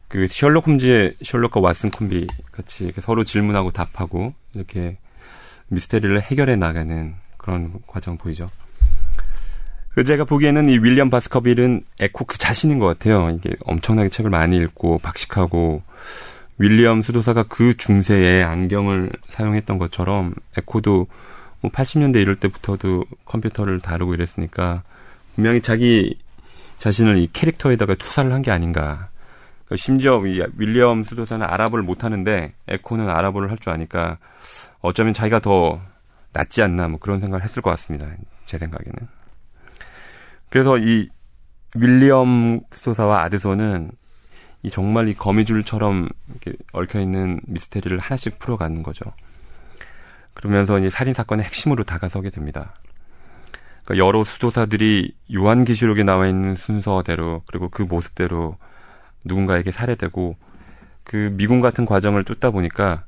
그 0.06 0.28
셜록 0.28 0.68
홈즈의 0.68 1.14
셜록과 1.22 1.60
왓슨 1.60 1.92
콤비 1.92 2.28
같이 2.52 2.92
서로 3.00 3.24
질문하고 3.24 3.72
답하고 3.72 4.32
이렇게 4.54 4.96
미스테리를 5.68 6.22
해결해 6.22 6.54
나가는 6.54 7.14
그런 7.36 7.72
과정 7.88 8.16
보이죠. 8.16 8.48
그 9.90 10.04
제가 10.04 10.24
보기에는 10.24 10.68
이 10.68 10.78
윌리엄 10.78 11.10
바스커빌은 11.10 11.82
에코 11.98 12.24
그 12.24 12.38
자신인 12.38 12.78
것 12.78 12.86
같아요. 12.86 13.30
이게 13.30 13.56
엄청나게 13.64 14.10
책을 14.10 14.30
많이 14.30 14.56
읽고 14.56 14.98
박식하고 14.98 15.82
윌리엄 16.58 17.02
수도사가 17.02 17.46
그 17.48 17.76
중세에 17.76 18.44
안경을 18.44 19.10
사용했던 19.30 19.78
것처럼 19.78 20.34
에코도 20.56 21.08
뭐 21.60 21.70
80년대 21.72 22.16
이럴 22.20 22.36
때부터도 22.36 23.04
컴퓨터를 23.24 23.80
다루고 23.80 24.14
이랬으니까 24.14 24.84
분명히 25.38 25.60
자기 25.62 26.18
자신을 26.78 27.18
이 27.18 27.28
캐릭터에다가 27.32 27.94
투사를 27.94 28.32
한 28.32 28.42
게 28.42 28.50
아닌가. 28.50 29.08
그러니까 29.66 29.76
심지어 29.76 30.16
윌리엄 30.16 31.04
수도사는 31.04 31.46
아랍어를 31.46 31.84
못하는데 31.84 32.54
에코는 32.66 33.08
아랍어를 33.08 33.48
할 33.48 33.56
줄 33.58 33.72
아니까 33.72 34.18
어쩌면 34.80 35.14
자기가 35.14 35.38
더 35.38 35.80
낫지 36.32 36.60
않나 36.60 36.88
뭐 36.88 36.98
그런 36.98 37.20
생각을 37.20 37.44
했을 37.44 37.62
것 37.62 37.70
같습니다. 37.70 38.08
제 38.46 38.58
생각에는. 38.58 39.06
그래서 40.50 40.76
이 40.76 41.08
윌리엄 41.76 42.60
수도사와 42.72 43.22
아드소는 43.22 43.92
이 44.64 44.70
정말 44.70 45.06
이 45.06 45.14
거미줄처럼 45.14 46.08
이렇게 46.30 46.52
얽혀 46.72 46.98
있는 46.98 47.38
미스테리를 47.46 47.96
하나씩 48.00 48.40
풀어가는 48.40 48.82
거죠. 48.82 49.04
그러면서 50.34 50.80
이 50.80 50.90
살인 50.90 51.14
사건의 51.14 51.44
핵심으로 51.44 51.84
다가서게 51.84 52.30
됩니다. 52.30 52.74
그러니까 53.88 54.06
여러 54.06 54.22
수도사들이 54.22 55.14
요한계시록에 55.34 56.02
나와 56.02 56.28
있는 56.28 56.56
순서대로 56.56 57.42
그리고 57.46 57.70
그 57.70 57.80
모습대로 57.80 58.58
누군가에게 59.24 59.72
살해되고 59.72 60.36
그 61.04 61.30
미군 61.32 61.62
같은 61.62 61.86
과정을 61.86 62.24
쫓다 62.24 62.50
보니까 62.50 63.04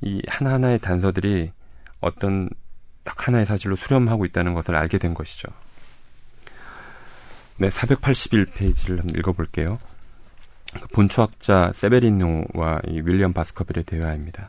이 0.00 0.22
하나하나의 0.26 0.78
단서들이 0.78 1.52
어떤 2.00 2.48
딱 3.02 3.28
하나의 3.28 3.44
사실로 3.44 3.76
수렴하고 3.76 4.24
있다는 4.24 4.54
것을 4.54 4.74
알게 4.74 4.96
된 4.96 5.12
것이죠. 5.12 5.48
네, 7.58 7.68
481페이지를 7.68 8.98
한번 9.00 9.18
읽어볼게요. 9.18 9.78
그 10.72 10.88
본초학자 10.88 11.72
세베리노와 11.74 12.80
이 12.88 13.02
윌리엄 13.04 13.34
바스커빌의 13.34 13.84
대화입니다. 13.84 14.48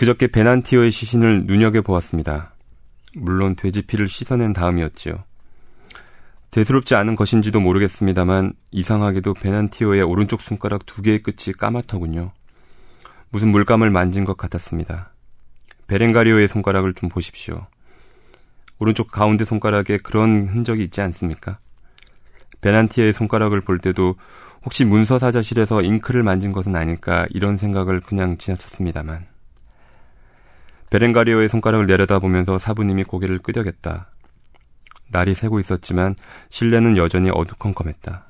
그저께 0.00 0.28
베난티오의 0.28 0.90
시신을 0.90 1.44
눈여겨보았습니다. 1.44 2.54
물론 3.16 3.54
돼지피를 3.54 4.08
씻어낸 4.08 4.54
다음이었지요. 4.54 5.24
대수롭지 6.50 6.94
않은 6.94 7.16
것인지도 7.16 7.60
모르겠습니다만 7.60 8.54
이상하게도 8.70 9.34
베난티오의 9.34 10.00
오른쪽 10.00 10.40
손가락 10.40 10.86
두 10.86 11.02
개의 11.02 11.18
끝이 11.18 11.52
까맣더군요. 11.52 12.32
무슨 13.28 13.48
물감을 13.48 13.90
만진 13.90 14.24
것 14.24 14.38
같았습니다. 14.38 15.12
베렌가리오의 15.86 16.48
손가락을 16.48 16.94
좀 16.94 17.10
보십시오. 17.10 17.66
오른쪽 18.78 19.08
가운데 19.08 19.44
손가락에 19.44 19.98
그런 19.98 20.48
흔적이 20.48 20.84
있지 20.84 21.02
않습니까? 21.02 21.58
베난티의 22.62 23.12
손가락을 23.12 23.60
볼 23.60 23.78
때도 23.78 24.14
혹시 24.64 24.86
문서 24.86 25.18
사자실에서 25.18 25.82
잉크를 25.82 26.22
만진 26.22 26.52
것은 26.52 26.74
아닐까 26.74 27.26
이런 27.28 27.58
생각을 27.58 28.00
그냥 28.00 28.38
지나쳤습니다만. 28.38 29.39
베렌가리오의 30.90 31.48
손가락을 31.48 31.86
내려다보면서 31.86 32.58
사부님이 32.58 33.04
고개를 33.04 33.38
끄덕였다. 33.38 34.10
날이 35.08 35.34
새고 35.34 35.60
있었지만 35.60 36.14
실내는 36.50 36.96
여전히 36.96 37.30
어두컴컴했다. 37.30 38.26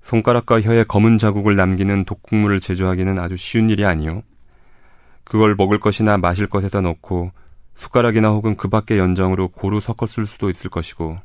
손가락과 0.00 0.60
혀에 0.62 0.84
검은 0.84 1.18
자국을 1.18 1.56
남기는 1.56 2.04
독국물을 2.04 2.60
제조하기는 2.60 3.18
아주 3.18 3.36
쉬운 3.36 3.70
일이 3.70 3.84
아니오. 3.84 4.22
그걸 5.24 5.54
먹을 5.56 5.78
것이나 5.78 6.18
마실 6.18 6.48
것에다 6.48 6.80
넣고 6.80 7.32
숟가락이나 7.74 8.28
혹은 8.28 8.56
그 8.56 8.68
밖의 8.68 8.98
연정으로 8.98 9.48
고루 9.48 9.80
섞었을 9.80 10.26
수도 10.26 10.50
있을 10.50 10.70
것이고 10.70 11.18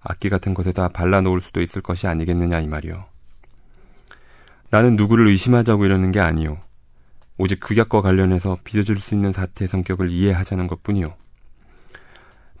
악기 0.00 0.28
같은 0.28 0.52
것에다 0.52 0.88
발라놓을 0.88 1.40
수도 1.40 1.60
있을 1.60 1.80
것이 1.80 2.06
아니겠느냐 2.06 2.60
이 2.60 2.66
말이오. 2.66 3.04
나는 4.70 4.96
누구를 4.96 5.28
의심하자고 5.28 5.84
이러는 5.84 6.12
게 6.12 6.20
아니오. 6.20 6.58
오직 7.38 7.60
극약과 7.60 8.02
관련해서 8.02 8.58
빚어줄 8.64 9.00
수 9.00 9.14
있는 9.14 9.32
사태의 9.32 9.68
성격을 9.68 10.10
이해하자는 10.10 10.66
것 10.66 10.82
뿐이요. 10.82 11.14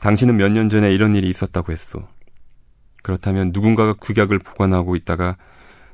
당신은 0.00 0.36
몇 0.36 0.48
년 0.50 0.68
전에 0.68 0.92
이런 0.92 1.14
일이 1.14 1.28
있었다고 1.28 1.72
했소. 1.72 2.02
그렇다면 3.02 3.50
누군가가 3.52 3.94
극약을 3.94 4.38
보관하고 4.38 4.96
있다가 4.96 5.36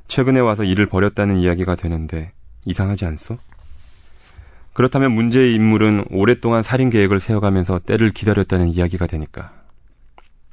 최근에 0.07 0.39
와서 0.39 0.63
일을 0.63 0.87
벌였다는 0.87 1.37
이야기가 1.37 1.75
되는데 1.75 2.31
이상하지 2.65 3.05
않소? 3.05 3.37
그렇다면 4.73 5.11
문제의 5.11 5.53
인물은 5.55 6.05
오랫동안 6.11 6.63
살인 6.63 6.89
계획을 6.89 7.19
세워가면서 7.19 7.79
때를 7.79 8.11
기다렸다는 8.11 8.69
이야기가 8.69 9.07
되니까. 9.07 9.51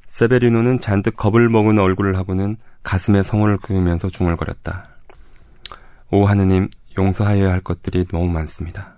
세베리노는 0.07 0.79
잔뜩 0.79 1.15
겁을 1.15 1.47
먹은 1.49 1.79
얼굴을 1.79 2.17
하고는 2.17 2.57
가슴에 2.83 3.23
성원을 3.23 3.57
그으면서 3.57 4.09
중얼거렸다. 4.09 4.89
오 6.11 6.25
하느님, 6.25 6.69
용서하여야 6.97 7.51
할 7.51 7.61
것들이 7.61 8.05
너무 8.05 8.27
많습니다. 8.27 8.97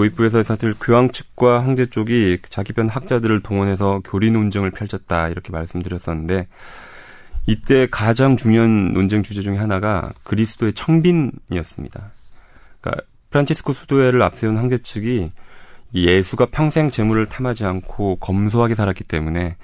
도입부에서 0.00 0.42
사실 0.42 0.72
교황 0.80 1.10
측과 1.10 1.62
황제 1.62 1.84
쪽이 1.84 2.38
자기 2.48 2.72
편 2.72 2.88
학자들을 2.88 3.42
동원해서 3.42 4.00
교리 4.04 4.30
논쟁을 4.30 4.70
펼쳤다 4.70 5.28
이렇게 5.28 5.52
말씀드렸었는데 5.52 6.48
이때 7.46 7.86
가장 7.90 8.36
중요한 8.36 8.92
논쟁 8.92 9.22
주제 9.22 9.42
중에 9.42 9.56
하나가 9.56 10.12
그리스도의 10.24 10.72
청빈이었습니다. 10.72 12.12
그러니까 12.80 13.04
프란치스코 13.30 13.72
수도회를 13.72 14.22
앞세운 14.22 14.56
황제 14.56 14.78
측이 14.78 15.30
예수가 15.94 16.46
평생 16.52 16.90
재물을 16.90 17.26
탐하지 17.26 17.64
않고 17.64 18.16
검소하게 18.16 18.74
살았기 18.74 19.04
때문에 19.04 19.56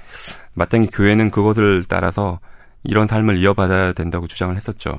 마땅히 0.54 0.88
교회는 0.88 1.30
그것을 1.30 1.84
따라서 1.88 2.40
이런 2.82 3.06
삶을 3.06 3.38
이어받아야 3.38 3.92
된다고 3.92 4.26
주장을 4.26 4.54
했었죠. 4.56 4.98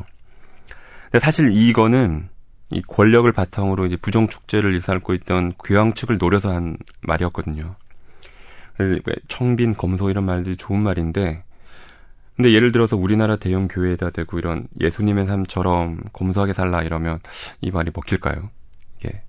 근데 1.06 1.20
사실 1.20 1.52
이거는 1.56 2.30
이 2.72 2.82
권력을 2.82 3.32
바탕으로 3.32 3.86
이제 3.86 3.96
부정 3.96 4.28
축제를 4.28 4.74
일삼고 4.74 5.14
있던 5.16 5.54
교황 5.64 5.94
측을 5.94 6.18
노려서 6.18 6.54
한 6.54 6.78
말이었거든요. 7.02 7.76
청빈, 9.30 9.74
검소 9.74 10.10
이런 10.10 10.26
말들이 10.26 10.56
좋은 10.58 10.82
말인데, 10.82 11.44
근데 12.38 12.54
예를 12.54 12.72
들어서 12.72 12.96
우리나라 12.96 13.36
대형 13.36 13.68
교회에다 13.68 14.12
대고 14.12 14.38
이런 14.38 14.68
예수님의 14.80 15.26
삶처럼 15.26 16.02
검소하게 16.14 16.54
살라 16.54 16.84
이러면 16.84 17.20
이 17.62 17.72
말이 17.72 17.92
먹힐까요? 17.94 18.52
이게 19.00 19.24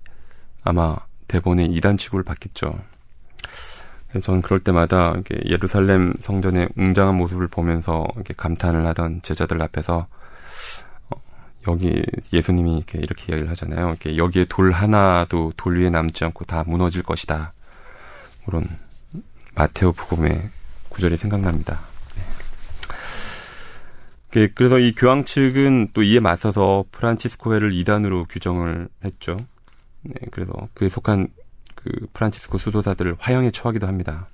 아마 0.63 0.95
대본에 1.27 1.65
이단 1.65 1.97
취급을 1.97 2.23
받겠죠. 2.23 2.71
저는 4.21 4.41
그럴 4.41 4.59
때마다 4.59 5.15
예루살렘 5.45 6.13
성전의 6.19 6.69
웅장한 6.77 7.15
모습을 7.15 7.47
보면서 7.47 8.05
감탄을 8.37 8.85
하던 8.87 9.21
제자들 9.23 9.59
앞에서 9.61 10.07
어, 11.09 11.21
여기 11.67 12.03
예수님이 12.31 12.77
이렇게 12.77 12.99
이렇게 12.99 13.25
이야기를 13.29 13.49
하잖아요. 13.51 13.89
이렇게 13.89 14.17
여기에 14.17 14.45
돌 14.49 14.71
하나도 14.71 15.53
돌 15.57 15.79
위에 15.79 15.89
남지 15.89 16.25
않고 16.25 16.45
다 16.45 16.63
무너질 16.65 17.01
것이다. 17.01 17.53
그런 18.45 18.67
마테오 19.55 19.93
부금의 19.93 20.49
구절이 20.89 21.17
생각납니다. 21.17 21.88
네. 24.31 24.47
그래서 24.53 24.77
이 24.79 24.93
교황 24.93 25.23
측은 25.25 25.89
또 25.93 26.03
이에 26.03 26.19
맞서서 26.19 26.85
프란치스코회를 26.91 27.73
이단으로 27.73 28.25
규정을 28.25 28.87
했죠. 29.03 29.37
네, 30.01 30.13
그래서 30.31 30.53
그에 30.73 30.87
속한 30.87 31.29
그 31.75 31.91
프란치스코 32.13 32.57
수도사들을 32.57 33.15
화형에 33.17 33.51
처하기도 33.51 33.87
합니다. 33.87 34.27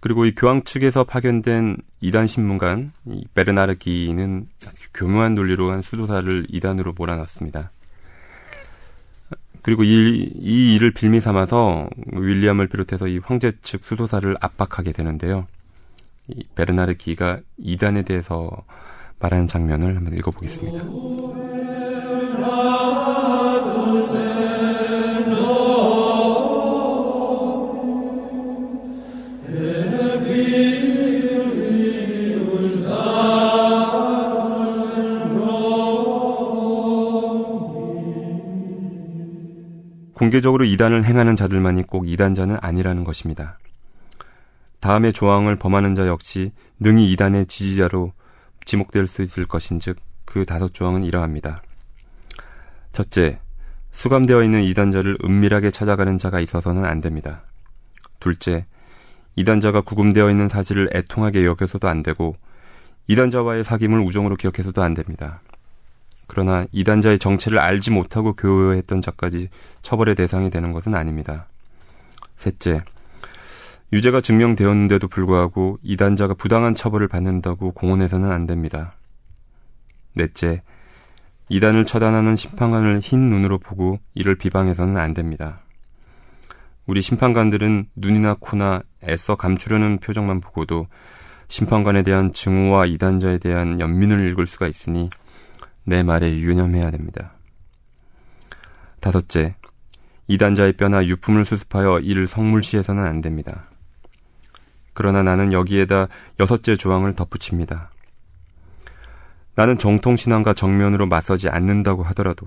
그리고 0.00 0.24
이 0.24 0.34
교황 0.34 0.64
측에서 0.64 1.04
파견된 1.04 1.76
이단 2.00 2.26
신문관 2.26 2.92
이 3.06 3.24
베르나르기는 3.34 4.46
교묘한 4.94 5.34
논리로 5.34 5.70
한 5.70 5.82
수도사를 5.82 6.46
이단으로 6.48 6.94
몰아넣습니다. 6.96 7.70
그리고 9.62 9.84
이, 9.84 10.32
이 10.40 10.74
일을 10.74 10.92
빌미 10.92 11.20
삼아서 11.20 11.88
윌리엄을 12.12 12.68
비롯해서 12.68 13.08
이 13.08 13.18
황제 13.18 13.52
측 13.60 13.84
수도사를 13.84 14.34
압박하게 14.40 14.92
되는데요. 14.92 15.46
이 16.34 16.44
베르나르 16.54 16.94
기가 16.94 17.40
이단에 17.58 18.02
대해서 18.02 18.50
말하는 19.18 19.46
장면을 19.46 19.96
한번 19.96 20.14
읽어보겠습니다. 20.16 20.84
공개적으로 40.14 40.66
이단을 40.66 41.06
행하는 41.06 41.34
자들만이 41.34 41.84
꼭 41.84 42.06
이단자는 42.06 42.58
아니라는 42.60 43.04
것입니다. 43.04 43.58
다음의 44.80 45.12
조항을 45.12 45.56
범하는 45.56 45.94
자 45.94 46.06
역시 46.06 46.52
능히 46.78 47.12
이단의 47.12 47.46
지지자로 47.46 48.12
지목될 48.64 49.06
수 49.06 49.22
있을 49.22 49.46
것인즉 49.46 49.96
그 50.24 50.44
다섯 50.44 50.72
조항은 50.72 51.04
이러합니다. 51.04 51.62
첫째, 52.92 53.38
수감되어 53.90 54.42
있는 54.42 54.62
이단자를 54.62 55.18
은밀하게 55.24 55.70
찾아가는 55.70 56.18
자가 56.18 56.40
있어서는 56.40 56.84
안 56.84 57.00
됩니다. 57.00 57.42
둘째, 58.20 58.66
이단자가 59.36 59.82
구금되어 59.82 60.30
있는 60.30 60.48
사실을 60.48 60.90
애통하게 60.94 61.44
여겨서도 61.44 61.88
안 61.88 62.02
되고 62.02 62.36
이단자와의 63.06 63.64
사귐을 63.64 64.06
우정으로 64.06 64.36
기억해서도 64.36 64.82
안 64.82 64.94
됩니다. 64.94 65.40
그러나 66.26 66.64
이단자의 66.70 67.18
정체를 67.18 67.58
알지 67.58 67.90
못하고 67.90 68.34
교회했던 68.34 69.02
자까지 69.02 69.48
처벌의 69.82 70.14
대상이 70.14 70.50
되는 70.50 70.70
것은 70.70 70.94
아닙니다. 70.94 71.48
셋째, 72.36 72.84
유죄가 73.92 74.20
증명되었는데도 74.20 75.08
불구하고 75.08 75.78
이단자가 75.82 76.34
부당한 76.34 76.74
처벌을 76.74 77.08
받는다고 77.08 77.72
공언해서는 77.72 78.30
안 78.30 78.46
됩니다. 78.46 78.94
넷째, 80.14 80.62
이단을 81.48 81.84
처단하는 81.84 82.36
심판관을 82.36 83.00
흰 83.00 83.28
눈으로 83.28 83.58
보고 83.58 83.98
이를 84.14 84.36
비방해서는 84.36 84.96
안 84.96 85.12
됩니다. 85.14 85.60
우리 86.86 87.02
심판관들은 87.02 87.86
눈이나 87.96 88.36
코나 88.38 88.82
애써 89.02 89.34
감추려는 89.34 89.98
표정만 89.98 90.40
보고도 90.40 90.86
심판관에 91.48 92.04
대한 92.04 92.32
증오와 92.32 92.86
이단자에 92.86 93.38
대한 93.38 93.80
연민을 93.80 94.30
읽을 94.30 94.46
수가 94.46 94.68
있으니 94.68 95.10
내 95.84 96.04
말에 96.04 96.32
유념해야 96.32 96.92
됩니다. 96.92 97.32
다섯째, 99.00 99.56
이단자의 100.28 100.74
뼈나 100.74 101.04
유품을 101.06 101.44
수습하여 101.44 101.98
이를 102.00 102.28
성물시해서는 102.28 103.04
안 103.04 103.20
됩니다. 103.20 103.69
그러나 105.00 105.22
나는 105.22 105.54
여기에다 105.54 106.08
여섯째 106.40 106.76
조항을 106.76 107.14
덧붙입니다. 107.14 107.88
나는 109.54 109.78
정통신앙과 109.78 110.52
정면으로 110.52 111.06
맞서지 111.06 111.48
않는다고 111.48 112.02
하더라도 112.02 112.46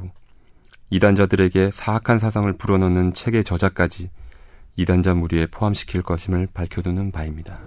이단자들에게 0.92 1.72
사악한 1.74 2.20
사상을 2.20 2.54
불어넣는 2.54 3.16
책의 3.16 3.44
저자까지 3.44 4.12
이단자 4.76 5.16
무리에 5.16 5.48
포함시킬 5.48 6.04
것임을 6.04 6.50
밝혀두는 6.54 7.12
바입니다. 7.12 7.60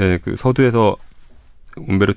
네, 0.00 0.16
그 0.16 0.34
서두에서 0.34 0.96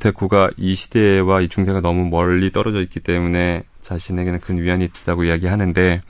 에코가 0.05 0.51
이 0.55 0.73
시대와 0.73 1.41
이 1.41 1.49
중세가 1.49 1.81
너무 1.81 2.05
멀리 2.05 2.49
떨어져 2.49 2.81
있기 2.81 3.01
때문에 3.01 3.65
자신에게는 3.81 4.39
큰 4.39 4.57
위안이 4.57 4.85
있다고 4.85 5.25
이야기하는데 5.25 6.01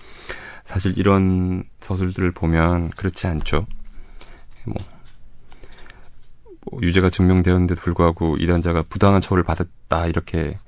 사실 0.65 0.95
이런 0.99 1.63
서술들을 1.79 2.31
보면 2.33 2.89
그렇지 2.89 3.25
않죠. 3.25 3.65
뭐, 4.65 4.75
뭐 6.69 6.79
유죄가 6.83 7.09
증명되었는데도 7.09 7.81
불구하고 7.81 8.37
이단자가 8.37 8.83
부당한 8.83 9.19
처벌을 9.19 9.43
받았다 9.43 10.05
이렇게 10.05 10.59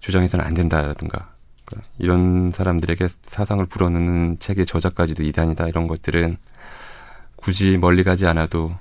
주장해서는 0.00 0.44
안 0.44 0.54
된다라든가 0.54 1.34
그러니까 1.64 1.88
이런 2.00 2.50
사람들에게 2.50 3.06
사상을 3.22 3.64
불어넣는 3.66 4.38
책의 4.40 4.66
저자까지도 4.66 5.22
이단이다 5.22 5.68
이런 5.68 5.86
것들은 5.86 6.36
굳이 7.36 7.78
멀리 7.78 8.02
가지 8.02 8.26
않아도 8.26 8.72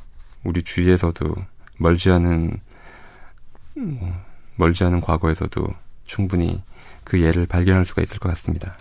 우리 0.43 0.61
주위에서도 0.63 1.35
멀지 1.77 2.09
않은 2.11 2.59
뭐, 3.75 4.13
멀지 4.55 4.83
않은 4.83 5.01
과거에서도 5.01 5.67
충분히 6.05 6.61
그 7.03 7.21
예를 7.21 7.45
발견할 7.45 7.85
수가 7.85 8.01
있을 8.01 8.19
것 8.19 8.29
같습니다. 8.29 8.77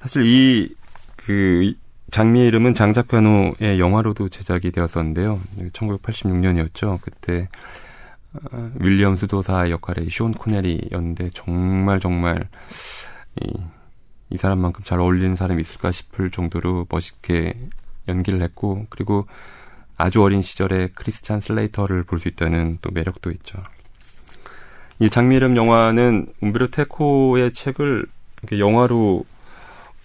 사실 0.00 0.24
이 0.24 0.82
그 1.26 1.74
장미의 2.10 2.48
이름은 2.48 2.74
장작편호의 2.74 3.78
영화로도 3.78 4.28
제작이 4.28 4.70
되었었는데요. 4.70 5.40
1986년이었죠. 5.72 7.00
그때 7.00 7.48
어, 8.34 8.70
윌리엄 8.80 9.16
스도사 9.16 9.70
역할의 9.70 10.08
쇼온 10.10 10.32
코넬이였는데 10.32 11.30
정말 11.34 12.00
정말 12.00 12.48
이, 13.40 13.52
이 14.30 14.36
사람만큼 14.36 14.84
잘 14.84 15.00
어울리는 15.00 15.36
사람이 15.36 15.60
있을까 15.60 15.90
싶을 15.92 16.30
정도로 16.30 16.86
멋있게 16.90 17.54
연기를 18.08 18.42
했고 18.42 18.86
그리고 18.90 19.26
아주 20.02 20.20
어린 20.22 20.42
시절에 20.42 20.88
크리스찬 20.96 21.38
슬레이터를 21.40 22.02
볼 22.02 22.18
수 22.18 22.26
있다는 22.28 22.78
또 22.82 22.90
매력도 22.90 23.30
있죠. 23.30 23.62
이 24.98 25.08
장미름 25.08 25.56
영화는 25.56 26.26
움베르 26.40 26.70
테코의 26.70 27.52
책을 27.52 28.06
영화로 28.58 29.24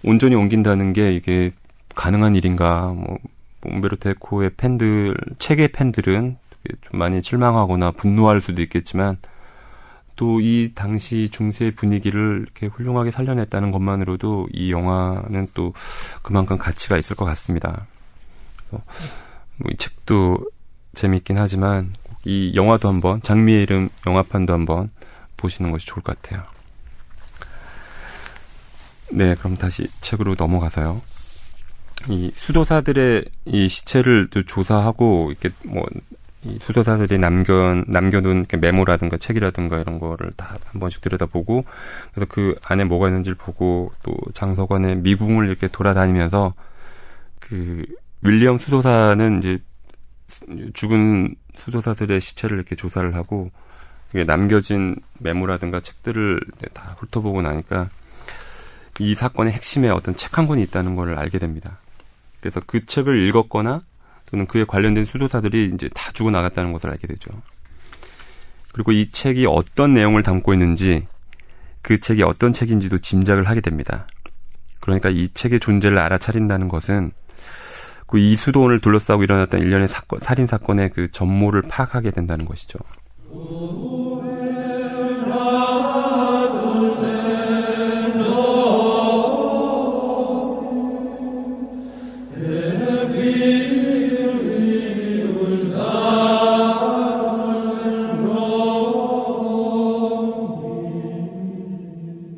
온전히 0.03 0.35
옮긴다는 0.35 0.93
게 0.93 1.11
이게 1.13 1.51
가능한 1.95 2.35
일인가? 2.35 2.93
뭐 2.95 3.17
움베르 3.65 3.97
테코의 3.97 4.51
팬들, 4.55 5.15
책의 5.39 5.69
팬들은 5.69 6.37
좀 6.81 6.99
많이 6.99 7.21
실망하거나 7.23 7.91
분노할 7.91 8.39
수도 8.41 8.61
있겠지만 8.61 9.17
또 10.15 10.39
이 10.39 10.71
당시 10.75 11.29
중세 11.31 11.71
분위기를 11.71 12.41
이렇게 12.43 12.67
훌륭하게 12.67 13.09
살려냈다는 13.11 13.71
것만으로도 13.71 14.49
이 14.53 14.71
영화는 14.71 15.47
또 15.55 15.73
그만큼 16.23 16.57
가치가 16.57 16.97
있을 16.97 17.15
것 17.15 17.25
같습니다. 17.25 17.85
그래서 19.57 19.63
뭐이 19.63 19.77
책도 19.77 20.37
재밌긴 20.93 21.37
하지만 21.37 21.93
이 22.25 22.53
영화도 22.55 22.87
한번 22.87 23.21
장미의 23.21 23.63
이름 23.63 23.89
영화판도 24.05 24.53
한번 24.53 24.89
보시는 25.37 25.71
것이 25.71 25.85
좋을 25.85 26.03
것 26.03 26.21
같아요. 26.21 26.43
네, 29.11 29.35
그럼 29.35 29.57
다시 29.57 29.87
책으로 30.01 30.35
넘어가서요. 30.37 31.01
이 32.09 32.31
수도사들의 32.33 33.25
이 33.45 33.67
시체를 33.69 34.27
또 34.29 34.43
조사하고 34.43 35.31
이렇게 35.31 35.49
뭐이 35.65 36.59
수도사들이 36.61 37.17
남겨 37.17 37.81
남겨둔 37.87 38.45
메모라든가 38.59 39.17
책이라든가 39.17 39.79
이런 39.79 39.99
거를 39.99 40.31
다 40.35 40.57
한 40.71 40.79
번씩 40.79 41.01
들여다보고 41.01 41.65
그래서 42.13 42.27
그 42.29 42.55
안에 42.63 42.83
뭐가 42.83 43.07
있는지를 43.07 43.35
보고 43.35 43.91
또 44.03 44.15
장서관의 44.33 44.97
미궁을 44.97 45.47
이렇게 45.47 45.67
돌아다니면서 45.67 46.53
그 47.39 47.83
윌리엄 48.21 48.57
수도사는 48.57 49.39
이제 49.39 49.59
죽은 50.73 51.35
수도사들의 51.55 52.19
시체를 52.21 52.57
이렇게 52.57 52.75
조사를 52.75 53.15
하고 53.15 53.51
남겨진 54.25 54.95
메모라든가 55.19 55.79
책들을 55.79 56.39
다 56.73 56.95
훑어보고 56.97 57.41
나니까 57.41 57.89
이 58.99 59.13
사건의 59.15 59.53
핵심에 59.53 59.89
어떤 59.89 60.15
책 60.15 60.37
한 60.37 60.47
권이 60.47 60.61
있다는 60.63 60.95
걸 60.95 61.17
알게 61.17 61.39
됩니다. 61.39 61.79
그래서 62.39 62.61
그 62.65 62.85
책을 62.85 63.27
읽었거나 63.27 63.81
또는 64.27 64.45
그에 64.45 64.65
관련된 64.65 65.05
수도사들이 65.05 65.71
이제 65.73 65.89
다 65.93 66.11
죽어 66.11 66.31
나갔다는 66.31 66.73
것을 66.73 66.89
알게 66.89 67.07
되죠. 67.07 67.31
그리고 68.73 68.91
이 68.91 69.09
책이 69.11 69.45
어떤 69.47 69.93
내용을 69.93 70.21
담고 70.23 70.53
있는지 70.53 71.07
그 71.81 71.99
책이 71.99 72.23
어떤 72.23 72.53
책인지도 72.53 72.97
짐작을 72.99 73.47
하게 73.47 73.61
됩니다. 73.61 74.07
그러니까 74.79 75.09
이 75.09 75.29
책의 75.29 75.59
존재를 75.59 75.97
알아차린다는 75.97 76.67
것은 76.67 77.11
그 78.07 78.17
이수도원을 78.17 78.79
둘러싸고 78.79 79.23
일어났던 79.23 79.61
일련의 79.61 79.87
사건, 79.87 80.19
살인 80.19 80.47
사건의 80.47 80.91
그 80.91 81.11
전모를 81.11 81.63
파악하게 81.63 82.11
된다는 82.11 82.45
것이죠. 82.45 82.79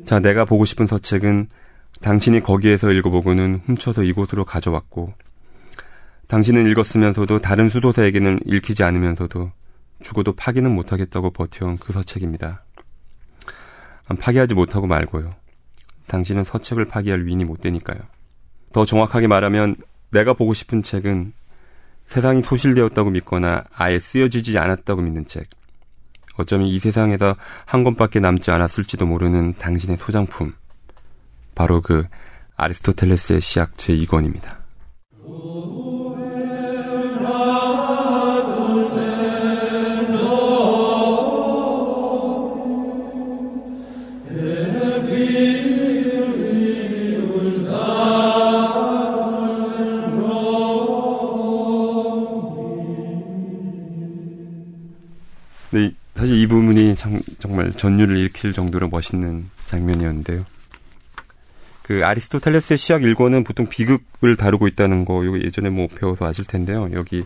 자, 0.04 0.18
내가 0.18 0.44
보고 0.44 0.64
싶은 0.64 0.88
서책은 0.88 1.46
당신이 2.00 2.40
거기에서 2.40 2.90
읽어보고는 2.90 3.60
훔쳐서 3.66 4.02
이곳으로 4.02 4.44
가져왔고, 4.44 5.12
당신은 6.30 6.68
읽었으면서도 6.68 7.40
다른 7.40 7.68
수도사에게는 7.68 8.38
읽히지 8.46 8.84
않으면서도 8.84 9.50
죽어도 10.00 10.32
파기는 10.32 10.70
못하겠다고 10.72 11.32
버텨온 11.32 11.76
그 11.78 11.92
서책입니다. 11.92 12.64
파기하지 14.20 14.54
못하고 14.54 14.86
말고요. 14.86 15.28
당신은 16.06 16.44
서책을 16.44 16.84
파기할 16.84 17.26
위인이 17.26 17.44
못 17.44 17.60
되니까요. 17.60 17.98
더 18.72 18.84
정확하게 18.84 19.26
말하면 19.26 19.74
내가 20.12 20.32
보고 20.32 20.54
싶은 20.54 20.84
책은 20.84 21.32
세상이 22.06 22.42
소실되었다고 22.44 23.10
믿거나 23.10 23.64
아예 23.74 23.98
쓰여지지 23.98 24.56
않았다고 24.56 25.02
믿는 25.02 25.26
책. 25.26 25.50
어쩌면 26.36 26.68
이 26.68 26.78
세상에서 26.78 27.34
한 27.66 27.82
권밖에 27.82 28.20
남지 28.20 28.52
않았을지도 28.52 29.04
모르는 29.04 29.54
당신의 29.58 29.96
소장품. 29.96 30.54
바로 31.56 31.80
그 31.80 32.06
아리스토텔레스의 32.54 33.40
시약 33.40 33.74
제2권입니다. 33.74 34.59
사실 56.20 56.38
이 56.38 56.46
부분이 56.46 56.96
참, 56.96 57.18
정말 57.38 57.72
전율을 57.72 58.18
일으킬 58.18 58.52
정도로 58.52 58.90
멋있는 58.90 59.48
장면이었는데요. 59.64 60.44
그 61.80 62.04
아리스토텔레스의 62.04 62.76
시학 62.76 63.04
일권은 63.04 63.42
보통 63.42 63.66
비극을 63.66 64.36
다루고 64.36 64.68
있다는 64.68 65.06
거 65.06 65.24
이거 65.24 65.38
예전에 65.40 65.70
뭐 65.70 65.88
배워서 65.88 66.26
아실 66.26 66.44
텐데요. 66.44 66.90
여기 66.92 67.24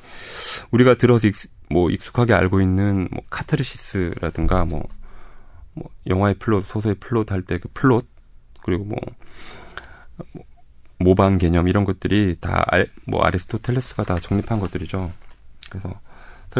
우리가 0.71 0.95
들어서 0.97 1.27
익, 1.27 1.35
뭐 1.71 1.91
익숙하게 1.91 2.35
알고 2.35 2.61
있는 2.61 3.09
뭐 3.11 3.25
카타르시스라든가 3.31 4.65
뭐, 4.65 4.87
뭐 5.73 5.91
영화의 6.07 6.35
플롯, 6.37 6.65
소설의 6.65 6.95
플롯 7.01 7.33
할 7.33 7.43
때 7.43 7.59
그 7.59 7.69
플롯 7.75 8.07
그리고 8.63 8.85
뭐, 8.85 8.97
뭐 10.35 10.45
모방 11.01 11.39
개념 11.39 11.67
이런 11.67 11.85
것들이 11.85 12.37
다 12.41 12.65
뭐 13.07 13.25
아리스토텔레스가 13.25 14.05
다 14.05 14.21
정립한 14.21 14.61
것들이죠. 14.61 15.11
그래서 15.69 16.01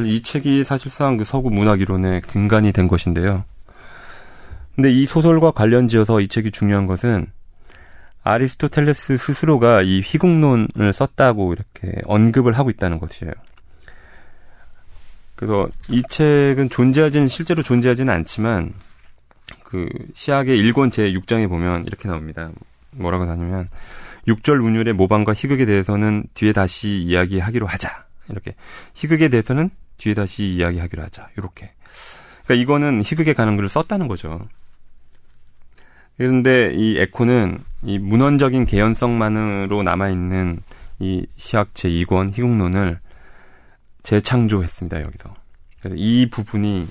이 0.03 0.23
책이 0.23 0.65
사실상 0.65 1.17
그 1.17 1.25
서구 1.25 1.51
문학 1.51 1.81
이론의 1.81 2.23
근간이 2.23 2.73
된 2.73 2.89
것인데요. 2.89 3.45
근데 4.75 4.91
이 4.91 5.07
소설과 5.07 5.53
관련지어서 5.53 6.21
이 6.21 6.29
책이 6.29 6.51
중요한 6.51 6.87
것은 6.87 7.27
아리스토텔레스 8.25 9.17
스스로가 9.19 9.83
이 9.83 10.01
희국론을 10.01 10.93
썼다고 10.93 11.53
이렇게 11.53 12.01
언급을 12.07 12.55
하고 12.55 12.71
있다는 12.71 12.99
것이에요. 12.99 13.33
그래서 15.37 15.69
이 15.89 16.03
책은 16.09 16.71
존재하지는 16.71 17.29
실제로 17.29 17.63
존재하지는 17.63 18.13
않지만 18.13 18.73
그 19.63 19.89
시학의 20.15 20.59
1권 20.59 20.91
제 20.91 21.13
6장에 21.13 21.49
보면 21.49 21.85
이렇게 21.87 22.09
나옵니다. 22.09 22.51
뭐라고 22.93 23.25
하냐면 23.25 23.69
6절 24.27 24.65
운율의 24.65 24.95
모방과 24.95 25.35
희극에 25.35 25.67
대해서는 25.67 26.25
뒤에 26.35 26.53
다시 26.53 26.97
이야기하기로 27.03 27.67
하자. 27.67 28.05
이렇게 28.31 28.55
희극에 28.95 29.29
대해서는 29.29 29.71
뒤에 29.99 30.15
다시 30.15 30.45
이야기하기로 30.45 31.03
하자. 31.03 31.29
이렇게. 31.37 31.73
그러니까 32.45 32.63
이거는 32.63 33.03
희극에 33.03 33.33
가는 33.33 33.57
글을 33.57 33.69
썼다는 33.69 34.09
거죠. 34.09 34.41
그런데 36.17 36.73
이 36.75 36.97
에코는 36.99 37.59
이 37.83 37.99
문헌적인 37.99 38.67
개연성만으로 38.67 39.83
남아있는 39.83 40.61
이 41.01 41.27
시학 41.37 41.75
제2권 41.75 42.33
희국론을 42.33 43.01
재창조했습니다, 44.03 45.03
여기서. 45.03 45.35
그래서 45.81 45.97
이 45.99 46.29
부분이 46.31 46.87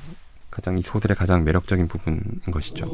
가장 0.52 0.78
이 0.78 0.82
소설의 0.82 1.16
가장 1.16 1.44
매력적인 1.44 1.88
부분인 1.88 2.22
것이죠. 2.52 2.86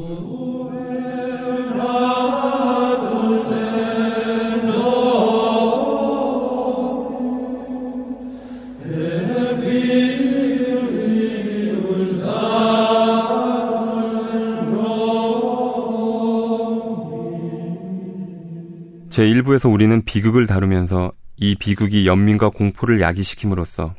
제1부에서 19.10 19.70
우리는 19.70 20.02
비극을 20.02 20.46
다루면서 20.46 21.12
이 21.36 21.56
비극이 21.56 22.06
연민과 22.06 22.50
공포를 22.50 23.00
야기시킴으로써 23.00 23.94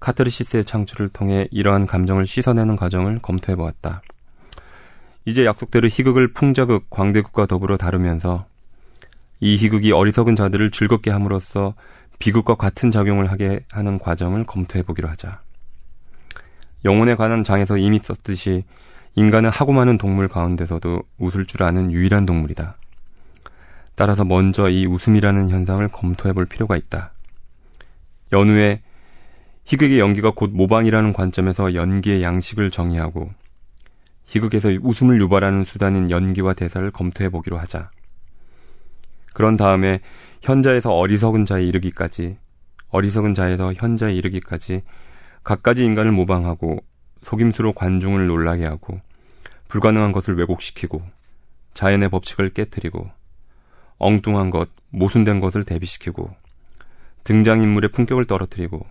카타르시스의 0.00 0.64
창출을 0.64 1.10
통해 1.10 1.46
이러한 1.52 1.86
감정을 1.86 2.26
씻어내는 2.26 2.74
과정을 2.74 3.20
검토해 3.22 3.54
보았다. 3.54 4.02
이제 5.24 5.44
약속대로 5.44 5.86
희극을 5.86 6.32
풍자극, 6.32 6.90
광대극과 6.90 7.46
더불어 7.46 7.76
다루면서 7.76 8.46
이 9.38 9.56
희극이 9.56 9.92
어리석은 9.92 10.34
자들을 10.34 10.72
즐겁게 10.72 11.12
함으로써 11.12 11.74
비극과 12.18 12.56
같은 12.56 12.90
작용을 12.90 13.30
하게 13.30 13.60
하는 13.70 14.00
과정을 14.00 14.44
검토해 14.44 14.82
보기로 14.82 15.08
하자. 15.08 15.40
영혼에 16.84 17.14
관한 17.14 17.44
장에서 17.44 17.76
이미 17.76 18.00
썼듯이 18.00 18.64
인간은 19.14 19.50
하고 19.50 19.72
많은 19.72 19.98
동물 19.98 20.26
가운데서도 20.26 21.02
웃을 21.18 21.46
줄 21.46 21.62
아는 21.62 21.92
유일한 21.92 22.26
동물이다. 22.26 22.76
따라서 23.94 24.24
먼저 24.24 24.68
이 24.68 24.86
웃음이라는 24.86 25.50
현상을 25.50 25.86
검토해 25.88 26.32
볼 26.32 26.46
필요가 26.46 26.76
있다. 26.76 27.12
연후에 28.32 28.82
희극의 29.64 30.00
연기가 30.00 30.32
곧 30.34 30.50
모방이라는 30.52 31.12
관점에서 31.12 31.74
연기의 31.74 32.22
양식을 32.22 32.70
정의하고 32.70 33.30
희극에서 34.26 34.70
웃음을 34.80 35.20
유발하는 35.20 35.64
수단인 35.64 36.10
연기와 36.10 36.54
대사를 36.54 36.90
검토해 36.90 37.28
보기로 37.28 37.58
하자. 37.58 37.90
그런 39.34 39.56
다음에 39.56 40.00
현자에서 40.42 40.92
어리석은 40.92 41.46
자에 41.46 41.64
이르기까지, 41.64 42.36
어리석은 42.90 43.34
자에서 43.34 43.72
현자에 43.74 44.12
이르기까지 44.14 44.82
갖가지 45.42 45.84
인간을 45.84 46.12
모방하고 46.12 46.78
속임수로 47.22 47.72
관중을 47.72 48.26
놀라게 48.26 48.64
하고 48.64 49.00
불가능한 49.68 50.12
것을 50.12 50.36
왜곡시키고 50.38 51.02
자연의 51.74 52.10
법칙을 52.10 52.50
깨뜨리고 52.50 53.10
엉뚱한 54.02 54.50
것, 54.50 54.68
모순된 54.90 55.38
것을 55.38 55.64
대비시키고 55.64 56.34
등장인물의 57.24 57.90
품격을 57.90 58.24
떨어뜨리고 58.24 58.84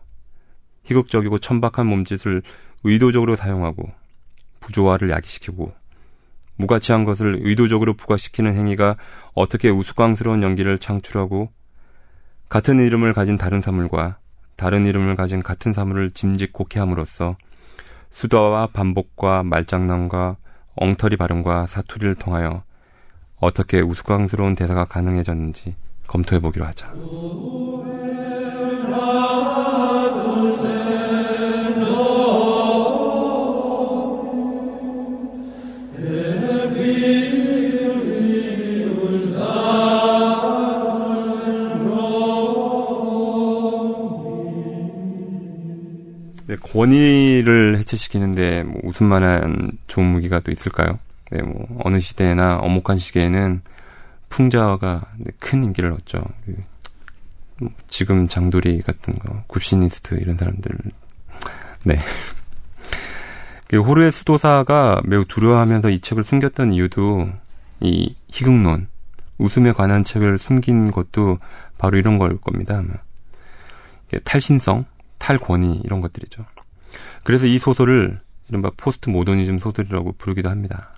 희극적이고 0.86 1.39
천박한 1.39 1.86
몸짓을 1.86 2.41
의도적으로 2.84 3.36
사용하고 3.36 3.91
부조화를 4.62 5.10
야기시키고 5.10 5.74
무가치한 6.56 7.04
것을 7.04 7.39
의도적으로 7.41 7.93
부각시키는 7.93 8.56
행위가 8.56 8.95
어떻게 9.34 9.69
우스꽝스러운 9.69 10.43
연기를 10.43 10.80
창출하고 10.80 11.52
같은 12.47 12.80
이름을 12.80 13.13
가진 13.13 13.38
다른 13.38 13.62
사물과 13.62 14.17
다른 14.56 14.86
이름을 14.86 15.15
가진 15.15 15.43
같은 15.43 15.74
사물을 15.74 16.12
짐짓곡해 16.12 16.80
함으로써 16.80 17.36
수다와 18.12 18.67
반복과 18.67 19.43
말장난과 19.43 20.38
엉터리 20.76 21.17
발음과 21.17 21.67
사투리를 21.67 22.15
통하여 22.15 22.63
어떻게 23.42 23.82
우스꽝스러운 23.82 24.56
대사가 24.56 24.86
가능해졌는지 24.86 25.76
검토해 26.08 26.40
보기로 26.40 26.64
하자. 26.66 26.94
네, 46.48 46.56
권위를 46.58 47.78
해체시키는데 47.80 48.64
뭐 48.64 48.82
웃을 48.84 49.08
만한 49.08 49.72
좋은 49.88 50.06
무기가 50.06 50.42
또 50.42 50.52
있을까요? 50.52 51.00
네, 51.32 51.41
뭐 51.41 51.65
어느 51.84 52.00
시대나 52.00 52.58
엄혹한 52.58 52.98
시기에는 52.98 53.62
풍자가 54.30 55.02
네, 55.17 55.32
큰 55.39 55.63
인기를 55.63 55.91
얻죠. 55.94 56.24
그, 56.46 56.56
뭐 57.60 57.70
지금 57.88 58.28
장도리 58.28 58.82
같은 58.82 59.13
거, 59.13 59.44
굽시니스트 59.48 60.15
이런 60.15 60.38
사람들. 60.38 60.72
네. 61.84 62.00
그 63.67 63.82
호르의 63.82 64.12
수도사가 64.12 65.02
매우 65.06 65.24
두려워하면서 65.24 65.89
이 65.89 66.00
책을 66.00 66.26
숨겼던 66.26 66.74
이유도 66.74 67.30
이 67.80 68.15
희극론, 68.28 68.88
웃음에 69.38 69.72
관한 69.72 70.04
책을 70.04 70.38
숨긴 70.38 70.91
것도 70.91 71.39
바로 71.78 71.98
이런 71.98 72.17
걸 72.17 72.38
겁니다. 72.38 72.84
탈신성, 74.26 74.86
탈권위 75.17 75.82
이런 75.86 76.02
것들이죠. 76.02 76.46
그래서 77.24 77.48
이 77.48 77.58
소설을 77.58 78.20
이른바 78.50 78.70
포스트 78.76 79.10
모더니즘 79.10 79.60
소설이라고 79.60 80.13
부르기도 80.17 80.50
합니다. 80.50 80.94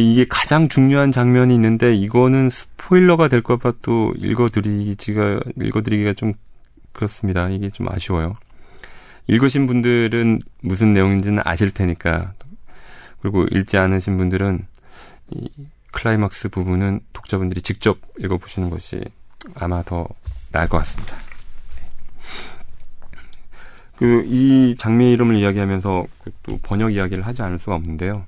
이게 0.00 0.26
가장 0.28 0.68
중요한 0.68 1.12
장면이 1.12 1.54
있는데 1.54 1.94
이거는 1.94 2.50
스포일러가 2.50 3.28
될까봐 3.28 3.74
또 3.82 4.12
읽어드리기가 4.16 5.40
읽어드리기가 5.62 6.14
좀 6.14 6.34
그렇습니다. 6.92 7.48
이게 7.48 7.70
좀 7.70 7.88
아쉬워요. 7.88 8.34
읽으신 9.26 9.66
분들은 9.66 10.40
무슨 10.62 10.92
내용인지는 10.92 11.42
아실 11.44 11.70
테니까 11.72 12.32
그리고 13.20 13.44
읽지 13.44 13.78
않으신 13.78 14.16
분들은 14.16 14.66
이 15.30 15.48
클라이막스 15.92 16.48
부분은 16.50 17.00
독자분들이 17.12 17.62
직접 17.62 17.98
읽어보시는 18.22 18.68
것이 18.70 19.00
아마 19.54 19.82
더 19.82 20.06
나을 20.52 20.68
것 20.68 20.78
같습니다. 20.78 21.16
그, 23.96 24.24
이 24.26 24.74
장미의 24.76 25.12
이름을 25.12 25.36
이야기하면서 25.36 26.06
그또 26.22 26.58
번역 26.62 26.92
이야기를 26.92 27.24
하지 27.24 27.42
않을 27.42 27.60
수가 27.60 27.76
없는데요. 27.76 28.26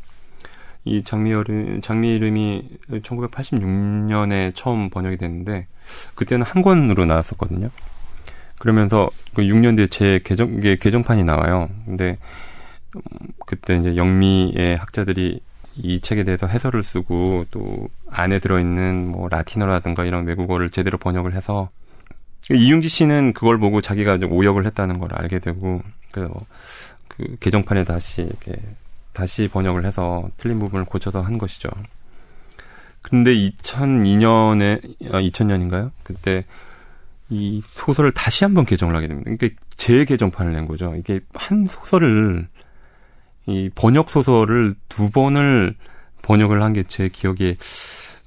이 0.87 1.03
장미 1.05 1.31
이름, 1.31 1.81
장미 1.83 2.17
이름이 2.17 2.69
1986년에 3.03 4.53
처음 4.55 4.89
번역이 4.89 5.19
됐는데, 5.19 5.67
그때는 6.15 6.47
한 6.47 6.63
권으로 6.63 7.05
나왔었거든요. 7.05 7.69
그러면서 8.59 9.11
그 9.35 9.43
6년 9.43 9.77
뒤에 9.77 9.89
제 9.89 10.21
개정, 10.25 10.55
이게 10.55 10.77
개정판이 10.77 11.25
나와요. 11.25 11.69
근데, 11.85 12.17
음, 12.95 13.01
그때 13.45 13.77
이제 13.77 13.97
영미의 13.97 14.77
학자들이 14.77 15.41
이 15.79 16.01
책에 16.01 16.25
대해서 16.25 16.47
해설을 16.47 16.83
쓰고 16.83 17.47
또 17.51 17.89
안에 18.11 18.39
들어있는 18.39 19.09
뭐 19.11 19.29
라틴어라든가 19.29 20.05
이런 20.05 20.25
외국어를 20.25 20.71
제대로 20.71 20.97
번역을 20.99 21.35
해서 21.35 21.69
이윤기 22.51 22.89
씨는 22.89 23.33
그걸 23.33 23.59
보고 23.59 23.81
자기가 23.81 24.19
좀 24.19 24.33
오역을 24.33 24.65
했다는 24.67 24.99
걸 24.99 25.11
알게 25.13 25.41
되고 25.41 25.83
그래서 26.13 26.33
그 27.09 27.37
개정판에 27.41 27.85
다시 27.85 28.23
이렇게 28.23 28.55
다시 29.17 29.49
번역을 29.49 29.87
해서 29.87 30.29
틀린 30.37 30.59
부분을 30.59 30.85
고쳐서 30.85 31.23
한 31.23 31.39
것이죠. 31.39 31.71
근데 33.01 33.33
2002년에 33.33 35.13
아 35.15 35.21
2000년인가요? 35.23 35.91
그때 36.03 36.45
이 37.31 37.63
소설을 37.65 38.13
다시 38.13 38.45
한번 38.45 38.67
개정을 38.67 38.95
하게 38.95 39.09
됩니다. 39.09 39.31
그러니까 39.35 39.61
재개정판을 39.77 40.53
낸 40.53 40.67
거죠. 40.67 40.95
이게 40.97 41.21
한 41.33 41.67
소설을 41.67 42.47
이 43.47 43.71
번역 43.75 44.11
소설을 44.11 44.75
두 44.91 45.11
번을 45.11 45.75
번역을 46.23 46.63
한 46.63 46.73
게 46.75 46.83
제 46.83 47.09
기억에 47.09 47.57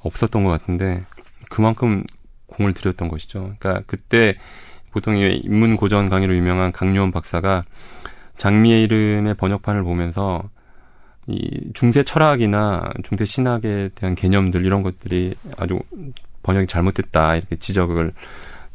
없었던 0.01 0.43
것 0.43 0.49
같은데 0.49 1.03
그만큼 1.51 2.03
공을 2.47 2.73
들였던 2.73 3.09
것이죠. 3.09 3.53
그러니까 3.59 3.83
그때 3.85 4.35
보통 4.91 5.17
인문 5.17 5.75
고전 5.77 6.09
강의로 6.09 6.35
유명한 6.35 6.71
강요원 6.71 7.11
박사가 7.11 7.65
장미의 8.37 8.83
이름의 8.85 9.35
번역판을 9.35 9.83
보면서 9.83 10.49
이 11.29 11.71
중세 11.73 12.03
철학이나 12.03 12.91
중세 13.03 13.23
신학에 13.23 13.89
대한 13.93 14.15
개념들 14.15 14.65
이런 14.65 14.81
것들이 14.81 15.35
아주 15.57 15.79
번역이 16.41 16.65
잘못됐다 16.65 17.35
이렇게 17.35 17.55
지적을 17.55 18.13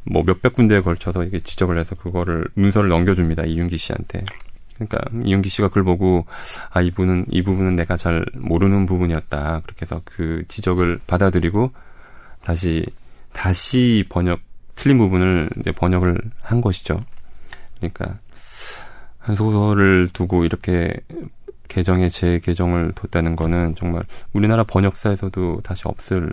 뭐 0.04 0.22
몇백 0.22 0.52
군데에 0.52 0.80
걸쳐서 0.80 1.22
이렇게 1.22 1.40
지적을 1.40 1.78
해서 1.78 1.96
그거를 1.96 2.46
문서를 2.54 2.88
넘겨줍니다 2.88 3.44
이윤기 3.44 3.76
씨한테. 3.76 4.24
그러니까 4.74 4.98
이윤기 5.24 5.48
씨가 5.48 5.68
그걸 5.68 5.84
보고 5.84 6.26
아 6.70 6.80
이분은 6.80 7.26
이 7.30 7.42
부분은 7.42 7.76
내가 7.76 7.96
잘 7.96 8.24
모르는 8.34 8.86
부분이었다 8.86 9.62
그렇게 9.64 9.82
해서 9.82 10.00
그 10.04 10.44
지적을 10.48 11.00
받아들이고 11.06 11.72
다시 12.42 12.84
다시 13.32 14.04
번역 14.08 14.40
틀린 14.76 14.98
부분을 14.98 15.50
이제 15.58 15.72
번역을 15.72 16.20
한 16.40 16.60
것이죠. 16.60 17.04
그러니까 17.78 18.18
한 19.18 19.34
소설을 19.34 20.08
두고 20.12 20.44
이렇게 20.44 20.94
개정에 21.68 22.08
재개정을 22.08 22.92
뒀다는 22.94 23.36
거는 23.36 23.74
정말 23.76 24.04
우리나라 24.32 24.64
번역사에서도 24.64 25.60
다시 25.62 25.82
없을 25.86 26.32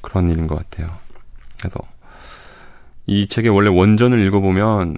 그런 0.00 0.28
일인 0.28 0.46
것 0.46 0.56
같아요. 0.56 0.90
그래서 1.58 1.80
이 3.06 3.26
책의 3.26 3.50
원래 3.50 3.70
원전을 3.70 4.24
읽어보면 4.26 4.96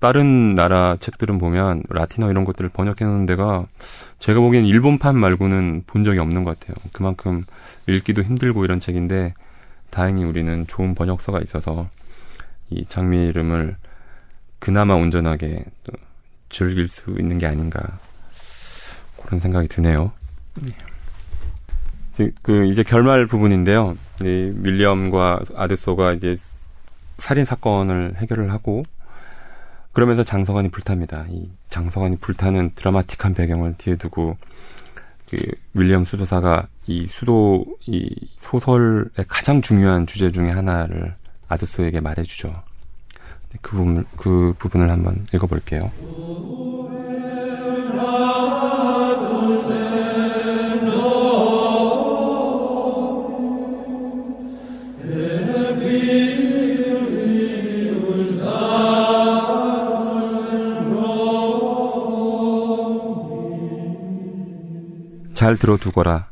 다른 0.00 0.56
나라 0.56 0.96
책들은 0.98 1.38
보면 1.38 1.84
라틴어 1.88 2.30
이런 2.30 2.44
것들을 2.44 2.70
번역해 2.70 3.04
놓은 3.04 3.24
데가 3.26 3.66
제가 4.18 4.40
보기엔 4.40 4.66
일본판 4.66 5.16
말고는 5.16 5.84
본 5.86 6.02
적이 6.02 6.18
없는 6.18 6.42
것 6.42 6.58
같아요. 6.58 6.74
그만큼 6.92 7.44
읽기도 7.86 8.22
힘들고 8.22 8.64
이런 8.64 8.80
책인데 8.80 9.34
다행히 9.90 10.24
우리는 10.24 10.66
좋은 10.66 10.96
번역서가 10.96 11.38
있어서 11.40 11.88
이 12.70 12.84
장미의 12.84 13.28
이름을 13.28 13.76
그나마 14.58 14.94
온전하게 14.94 15.64
또 15.84 15.92
즐길 16.48 16.88
수 16.88 17.14
있는 17.18 17.38
게 17.38 17.46
아닌가 17.46 17.80
그런 19.26 19.40
생각이 19.40 19.68
드네요. 19.68 20.12
그 22.42 22.66
이제 22.66 22.82
결말 22.82 23.26
부분인데요. 23.26 23.96
이 24.22 24.52
윌리엄과 24.62 25.40
아드소가 25.56 26.12
이제 26.12 26.38
살인 27.18 27.44
사건을 27.44 28.14
해결을 28.16 28.52
하고 28.52 28.82
그러면서 29.92 30.24
장서관이 30.24 30.70
불탑니다. 30.70 31.26
이 31.28 31.50
장서관이 31.68 32.16
불타는 32.16 32.72
드라마틱한 32.74 33.34
배경을 33.34 33.74
뒤에 33.78 33.96
두고 33.96 34.36
그 35.30 35.36
윌리엄 35.74 36.04
수도사가 36.04 36.68
이 36.86 37.06
수도 37.06 37.64
이 37.86 38.14
소설의 38.36 39.24
가장 39.28 39.62
중요한 39.62 40.06
주제 40.06 40.30
중에 40.30 40.50
하나를 40.50 41.14
아드소에게 41.48 42.00
말해주죠. 42.00 42.62
그 43.60 43.76
부분 43.76 44.04
그 44.16 44.54
부분을 44.58 44.90
한번 44.90 45.26
읽어볼게요. 45.34 45.90
잘 65.42 65.56
들어두거라. 65.56 66.28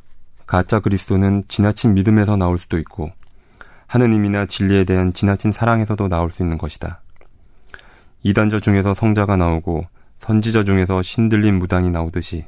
가짜 0.46 0.78
그리스도는 0.78 1.42
지나친 1.48 1.94
믿음에서 1.94 2.36
나올 2.36 2.58
수도 2.58 2.78
있고 2.78 3.10
하느님이나 3.88 4.46
진리에 4.46 4.84
대한 4.84 5.12
지나친 5.12 5.50
사랑에서도 5.50 6.06
나올 6.06 6.30
수 6.30 6.44
있는 6.44 6.58
것이다. 6.58 7.00
이단자 8.22 8.60
중에서 8.60 8.94
성자가 8.94 9.36
나오고 9.36 9.84
선지자 10.20 10.62
중에서 10.62 11.02
신들린 11.02 11.58
무당이 11.58 11.90
나오듯이 11.90 12.44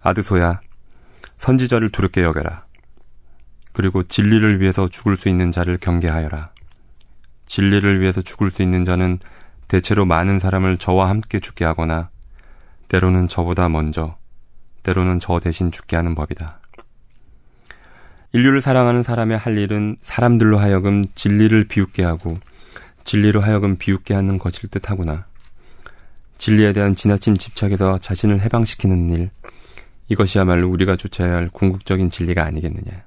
아드소야 0.00 0.62
선지자를 1.36 1.90
두렵게 1.90 2.22
여겨라. 2.22 2.64
그리고 3.74 4.02
진리를 4.02 4.62
위해서 4.62 4.88
죽을 4.88 5.18
수 5.18 5.28
있는 5.28 5.52
자를 5.52 5.76
경계하여라. 5.76 6.48
진리를 7.44 8.00
위해서 8.00 8.22
죽을 8.22 8.50
수 8.50 8.62
있는 8.62 8.84
자는 8.86 9.18
대체로 9.68 10.06
많은 10.06 10.38
사람을 10.38 10.78
저와 10.78 11.10
함께 11.10 11.40
죽게 11.40 11.66
하거나 11.66 12.08
때로는 12.88 13.28
저보다 13.28 13.68
먼저, 13.68 14.17
때로는 14.88 15.20
저 15.20 15.38
대신 15.38 15.70
죽게 15.70 15.96
하는 15.96 16.14
법이다. 16.14 16.60
인류를 18.32 18.62
사랑하는 18.62 19.02
사람의 19.02 19.36
할 19.36 19.58
일은 19.58 19.96
사람들로 20.00 20.58
하여금 20.58 21.04
진리를 21.14 21.64
비웃게 21.68 22.02
하고 22.02 22.38
진리로 23.04 23.42
하여금 23.42 23.76
비웃게 23.76 24.14
하는 24.14 24.38
것일 24.38 24.70
듯 24.70 24.90
하구나. 24.90 25.26
진리에 26.38 26.72
대한 26.72 26.94
지나친 26.94 27.36
집착에서 27.36 27.98
자신을 27.98 28.40
해방시키는 28.40 29.10
일, 29.10 29.30
이것이야말로 30.08 30.70
우리가 30.70 30.96
쫓아야 30.96 31.34
할 31.34 31.48
궁극적인 31.48 32.08
진리가 32.08 32.44
아니겠느냐. 32.44 33.04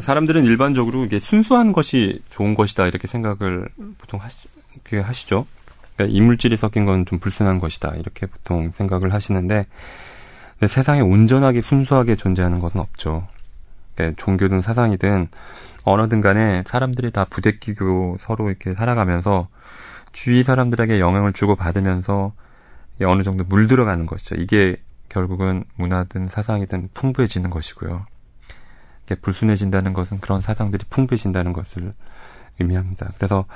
사람들은 0.00 0.44
일반적으로 0.44 1.04
이게 1.04 1.18
순수한 1.18 1.72
것이 1.72 2.22
좋은 2.30 2.54
것이다 2.54 2.86
이렇게 2.86 3.06
생각을 3.08 3.68
보통 3.98 4.20
하시, 4.20 4.48
하시죠. 4.92 5.46
그러니까 5.96 6.16
이물질이 6.16 6.56
섞인 6.56 6.84
건 6.86 7.04
좀 7.04 7.18
불순한 7.18 7.58
것이다 7.58 7.94
이렇게 7.96 8.26
보통 8.26 8.70
생각을 8.72 9.12
하시는데 9.12 9.66
세상에 10.66 11.00
온전하게 11.00 11.60
순수하게 11.60 12.16
존재하는 12.16 12.60
것은 12.60 12.80
없죠. 12.80 13.26
그러니까 13.94 14.22
종교든 14.22 14.60
사상이든 14.60 15.28
언어든 15.84 16.20
간에 16.20 16.62
사람들이 16.66 17.10
다 17.10 17.24
부대끼고 17.24 18.18
서로 18.20 18.48
이렇게 18.48 18.74
살아가면서 18.74 19.48
주위 20.12 20.42
사람들에게 20.42 21.00
영향을 21.00 21.32
주고 21.32 21.56
받으면서 21.56 22.32
어느 23.02 23.22
정도 23.22 23.44
물들어가는 23.44 24.04
것이죠. 24.06 24.34
이게 24.36 24.76
결국은 25.08 25.64
문화든 25.76 26.28
사상이든 26.28 26.90
풍부해지는 26.94 27.50
것이고요. 27.50 28.04
불순해진다는 29.16 29.92
것은 29.92 30.20
그런 30.20 30.40
사상들이 30.40 30.84
풍부해진다는 30.90 31.52
것을 31.52 31.92
의미합니다. 32.58 33.10
그래서 33.16 33.46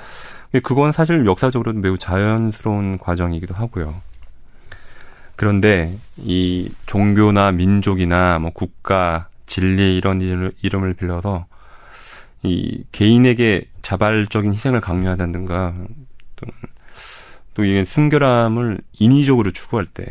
그건 0.63 0.91
사실 0.91 1.25
역사적으로도 1.25 1.79
매우 1.79 1.97
자연스러운 1.97 2.97
과정이기도 2.97 3.53
하고요. 3.53 4.01
그런데 5.35 5.97
이 6.17 6.71
종교나 6.85 7.51
민족이나 7.51 8.39
뭐 8.39 8.51
국가, 8.51 9.27
진리 9.45 9.95
이런 9.95 10.21
이름을 10.21 10.93
빌려서 10.93 11.45
이 12.41 12.83
개인에게 12.91 13.67
자발적인 13.81 14.53
희생을 14.53 14.81
강요하다든가 14.81 15.75
또 17.53 17.63
이게 17.63 17.85
순결함을 17.85 18.79
인위적으로 18.93 19.51
추구할 19.51 19.85
때 19.85 20.05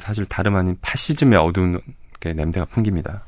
사실 0.00 0.24
다름 0.24 0.56
아닌 0.56 0.76
파시즘의 0.80 1.38
어두운 1.38 1.80
냄새가 2.24 2.66
풍깁니다. 2.66 3.24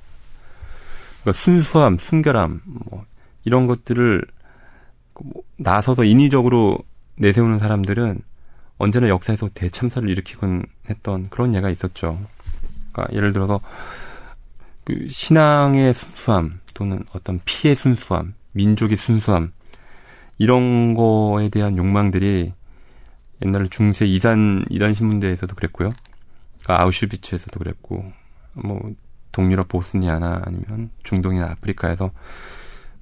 그러니까 1.27 1.43
순수함, 1.43 1.99
순결함, 1.99 2.61
뭐 2.65 3.05
이런 3.45 3.67
것들을 3.67 4.25
뭐 5.21 5.43
나서서 5.57 6.05
인위적으로 6.05 6.79
내세우는 7.17 7.59
사람들은 7.59 8.21
언제나 8.79 9.09
역사에서 9.09 9.49
대참사를 9.53 10.09
일으키곤 10.09 10.63
했던 10.89 11.25
그런 11.29 11.53
예가 11.53 11.69
있었죠. 11.71 12.25
그러니까 12.93 13.13
예를 13.17 13.33
들어서 13.33 13.61
그 14.85 15.09
신앙의 15.09 15.95
순수함 15.95 16.61
또는 16.75 17.03
어떤 17.13 17.41
피의 17.45 17.75
순수함, 17.75 18.35
민족의 18.53 18.97
순수함 18.97 19.53
이런 20.39 20.95
거에 20.95 21.49
대한 21.49 21.77
욕망들이 21.77 22.53
옛날 23.45 23.67
중세 23.67 24.07
이산 24.07 24.65
이단 24.71 24.95
신문대에서도 24.95 25.57
그랬고요. 25.57 25.91
그러니까 26.63 26.83
아우슈비츠에서도 26.85 27.59
그랬고 27.59 28.13
뭐 28.53 28.81
동유럽 29.37 29.69
보스니아나 29.69 30.43
아니면 30.47 30.89
중동이나 31.03 31.51
아프리카에서 31.51 32.11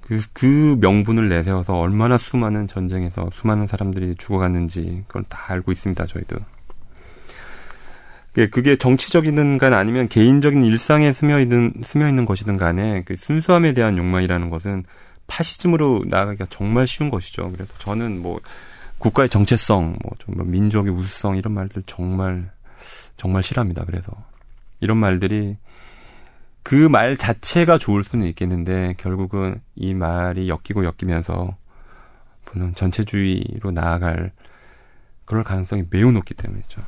그, 0.01 0.21
그 0.33 0.77
명분을 0.81 1.29
내세워서 1.29 1.79
얼마나 1.79 2.17
수많은 2.17 2.67
전쟁에서 2.67 3.29
수많은 3.33 3.67
사람들이 3.67 4.15
죽어갔는지 4.17 5.05
그걸 5.07 5.23
다 5.29 5.53
알고 5.53 5.71
있습니다, 5.71 6.05
저희도. 6.05 6.35
그게 8.51 8.75
정치적이든 8.75 9.57
간 9.59 9.73
아니면 9.73 10.09
개인적인 10.09 10.61
일상에 10.61 11.13
스며 11.13 11.39
있는, 11.39 11.73
스며 11.83 12.09
있는 12.09 12.25
것이든 12.25 12.57
간에 12.57 13.03
그 13.05 13.15
순수함에 13.15 13.73
대한 13.73 13.97
욕망이라는 13.97 14.49
것은 14.49 14.83
파시즘으로 15.27 16.03
나아가기가 16.05 16.47
정말 16.49 16.85
쉬운 16.85 17.09
것이죠. 17.09 17.49
그래서 17.53 17.73
저는 17.77 18.21
뭐 18.21 18.41
국가의 18.97 19.29
정체성, 19.29 19.97
뭐좀 20.03 20.35
뭐 20.35 20.45
민족의 20.45 20.91
우수성 20.91 21.37
이런 21.37 21.53
말들 21.53 21.83
정말 21.85 22.51
정말 23.15 23.41
싫어합니다. 23.41 23.85
그래서 23.85 24.11
이런 24.81 24.97
말들이 24.97 25.55
그 26.65 26.89
말 26.89 27.15
자체가 27.15 27.77
좋을 27.77 28.03
수는 28.03 28.25
있겠는데 28.25 28.95
결국은 28.97 29.61
이 29.75 29.93
말이 29.93 30.49
엮이고 30.49 30.83
엮이면서 30.83 31.55
물론 32.45 32.73
전체주의로 32.73 33.69
나아갈 33.69 34.31
그럴 35.25 35.43
가능성이 35.43 35.83
매우 35.91 36.11
높기 36.11 36.33
때문이죠. 36.33 36.81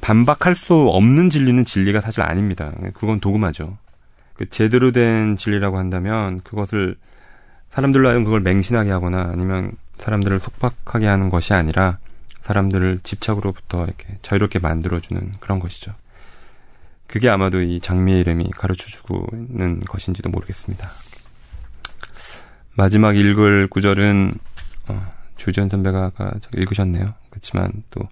반박할 0.00 0.54
수 0.54 0.74
없는 0.74 1.30
진리는 1.30 1.64
진리가 1.64 2.00
사실 2.00 2.22
아닙니다. 2.22 2.72
그건 2.94 3.18
도구마죠. 3.18 3.76
그 4.34 4.48
제대로 4.48 4.92
된 4.92 5.36
진리라고 5.36 5.76
한다면 5.76 6.38
그것을 6.44 6.96
사람들로 7.70 8.06
하여금 8.08 8.22
그걸 8.24 8.40
맹신하게 8.40 8.90
하거나 8.92 9.30
아니면 9.32 9.72
사람들을 9.98 10.38
속박하게 10.38 11.08
하는 11.08 11.28
것이 11.28 11.54
아니라 11.54 11.98
사람들을 12.42 13.00
집착으로부터 13.00 13.84
이렇게 13.84 14.18
자유롭게 14.22 14.60
만들어주는 14.60 15.32
그런 15.40 15.58
것이죠. 15.58 15.92
그게 17.12 17.28
아마도 17.28 17.60
이 17.60 17.78
장미의 17.78 18.20
이름이 18.20 18.50
가르쳐 18.56 18.86
주고 18.86 19.26
있는 19.34 19.80
것인지도 19.80 20.30
모르겠습니다. 20.30 20.88
마지막 22.74 23.16
읽을 23.16 23.68
구절은 23.68 24.32
어, 24.88 25.12
조지현 25.36 25.68
선배가 25.68 26.12
읽으셨네요. 26.56 27.12
그렇지만 27.30 27.84
또 27.90 28.08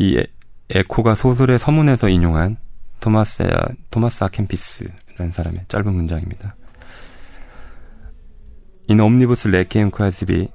이 0.00 0.18
에코가 0.70 1.14
소설의 1.14 1.58
서문에서 1.58 2.08
인용한 2.08 2.56
토마스 3.00 3.42
토마스 3.90 4.24
아켄피스라는 4.24 5.30
사람의 5.30 5.66
짧은 5.68 5.92
문장입니다. 5.92 6.56
In 8.88 8.98
omnibus 9.00 9.46
lecem 9.46 9.90
quasi 9.90 10.48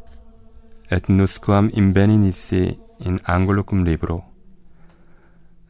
et 0.91 1.03
nusquam 1.11 1.69
inveninisi 1.77 2.79
in 3.05 3.19
angulocum 3.23 3.83
libro 3.83 4.23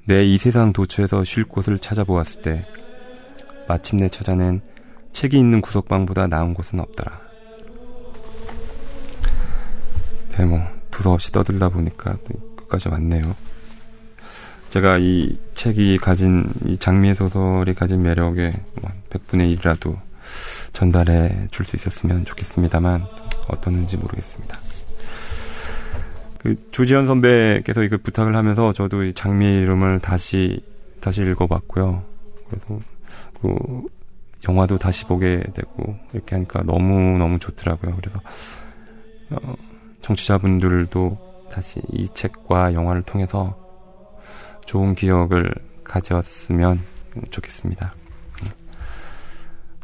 내 0.08 0.24
이 0.24 0.38
세상 0.38 0.72
도처에서 0.72 1.24
쉴 1.24 1.46
곳을 1.46 1.80
찾아보았을 1.80 2.42
때 2.44 2.66
마침내 3.68 4.08
찾아낸 4.08 4.62
책이 5.12 5.38
있는 5.38 5.62
구석방보다 5.62 6.28
나은 6.28 6.54
곳은 6.54 6.80
없더라. 6.80 7.22
네, 10.38 10.46
뭐 10.46 10.60
두서없이 10.92 11.32
떠들다 11.32 11.70
보니까 11.70 12.18
끝까지 12.56 12.90
왔네요. 12.90 13.36
제가 14.70 14.98
이 15.00 15.40
책이 15.56 15.98
가진 15.98 16.52
이 16.66 16.78
장미의 16.78 17.16
소설이 17.16 17.74
가진 17.74 18.04
매력에 18.04 18.52
뭐 18.82 18.92
100분의 19.10 19.58
1이라도 19.58 19.98
전달해 20.74 21.48
줄 21.50 21.66
수 21.66 21.78
있었으면 21.78 22.26
좋겠습니다만 22.26 23.06
어떻는지 23.48 23.98
모르겠습니다. 23.98 24.60
그 26.46 26.56
조지현 26.70 27.08
선배께서 27.08 27.82
이걸 27.82 27.98
부탁을 27.98 28.36
하면서 28.36 28.72
저도 28.72 29.04
이 29.04 29.14
장미의 29.14 29.64
이름을 29.64 30.00
다시 30.00 30.64
다시 31.02 31.24
읽어봤고요. 31.24 32.04
그래서 32.48 32.80
그 33.42 33.88
영화도 34.48 34.78
다시 34.78 35.06
보게 35.06 35.44
되고 35.56 35.98
이렇게 36.14 36.36
하니까 36.36 36.62
너무 36.62 37.18
너무 37.18 37.40
좋더라고요. 37.40 37.96
그래서 37.96 38.22
어, 39.32 39.56
청취자분들도 40.02 41.48
다시 41.52 41.82
이 41.92 42.08
책과 42.10 42.76
영화를 42.76 43.02
통해서 43.02 43.58
좋은 44.68 44.94
기억을 44.94 45.52
가졌으면 45.84 46.80
좋겠습니다. 47.32 47.96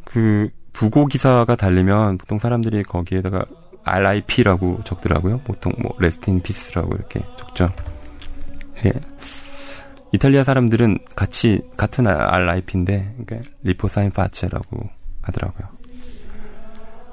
그 0.05 0.51
부고 0.73 1.07
기사가 1.07 1.55
달리면 1.55 2.19
보통 2.19 2.37
사람들이 2.37 2.83
거기에다가 2.83 3.45
RIP라고 3.83 4.81
적더라고요. 4.83 5.39
보통 5.39 5.73
뭐 5.79 5.95
Rest 5.99 6.29
in 6.29 6.41
peace라고 6.41 6.95
이렇게 6.95 7.21
적죠. 7.37 7.69
예. 8.85 8.91
이탈리아 10.13 10.43
사람들은 10.43 10.99
같이 11.15 11.61
같은 11.77 12.05
RIP인데 12.07 13.15
그러니까 13.25 13.49
Riposa 13.63 13.99
in 13.99 14.11
pace라고 14.11 14.89
하더라고요. 15.21 15.67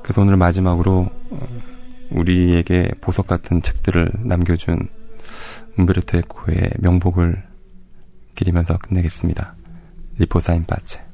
그래서 0.02 0.22
오늘 0.22 0.36
마지막으로 0.36 1.10
어, 1.30 1.48
우리에게 2.10 2.92
보석 3.00 3.26
같은 3.26 3.62
책들을 3.62 4.10
남겨준 4.24 4.88
음베르토 5.78 6.18
에코의 6.18 6.70
명복을 6.78 7.44
기리면서 8.34 8.78
끝내겠습니다. 8.78 9.54
리포사인 10.18 10.64
파체. 10.64 11.04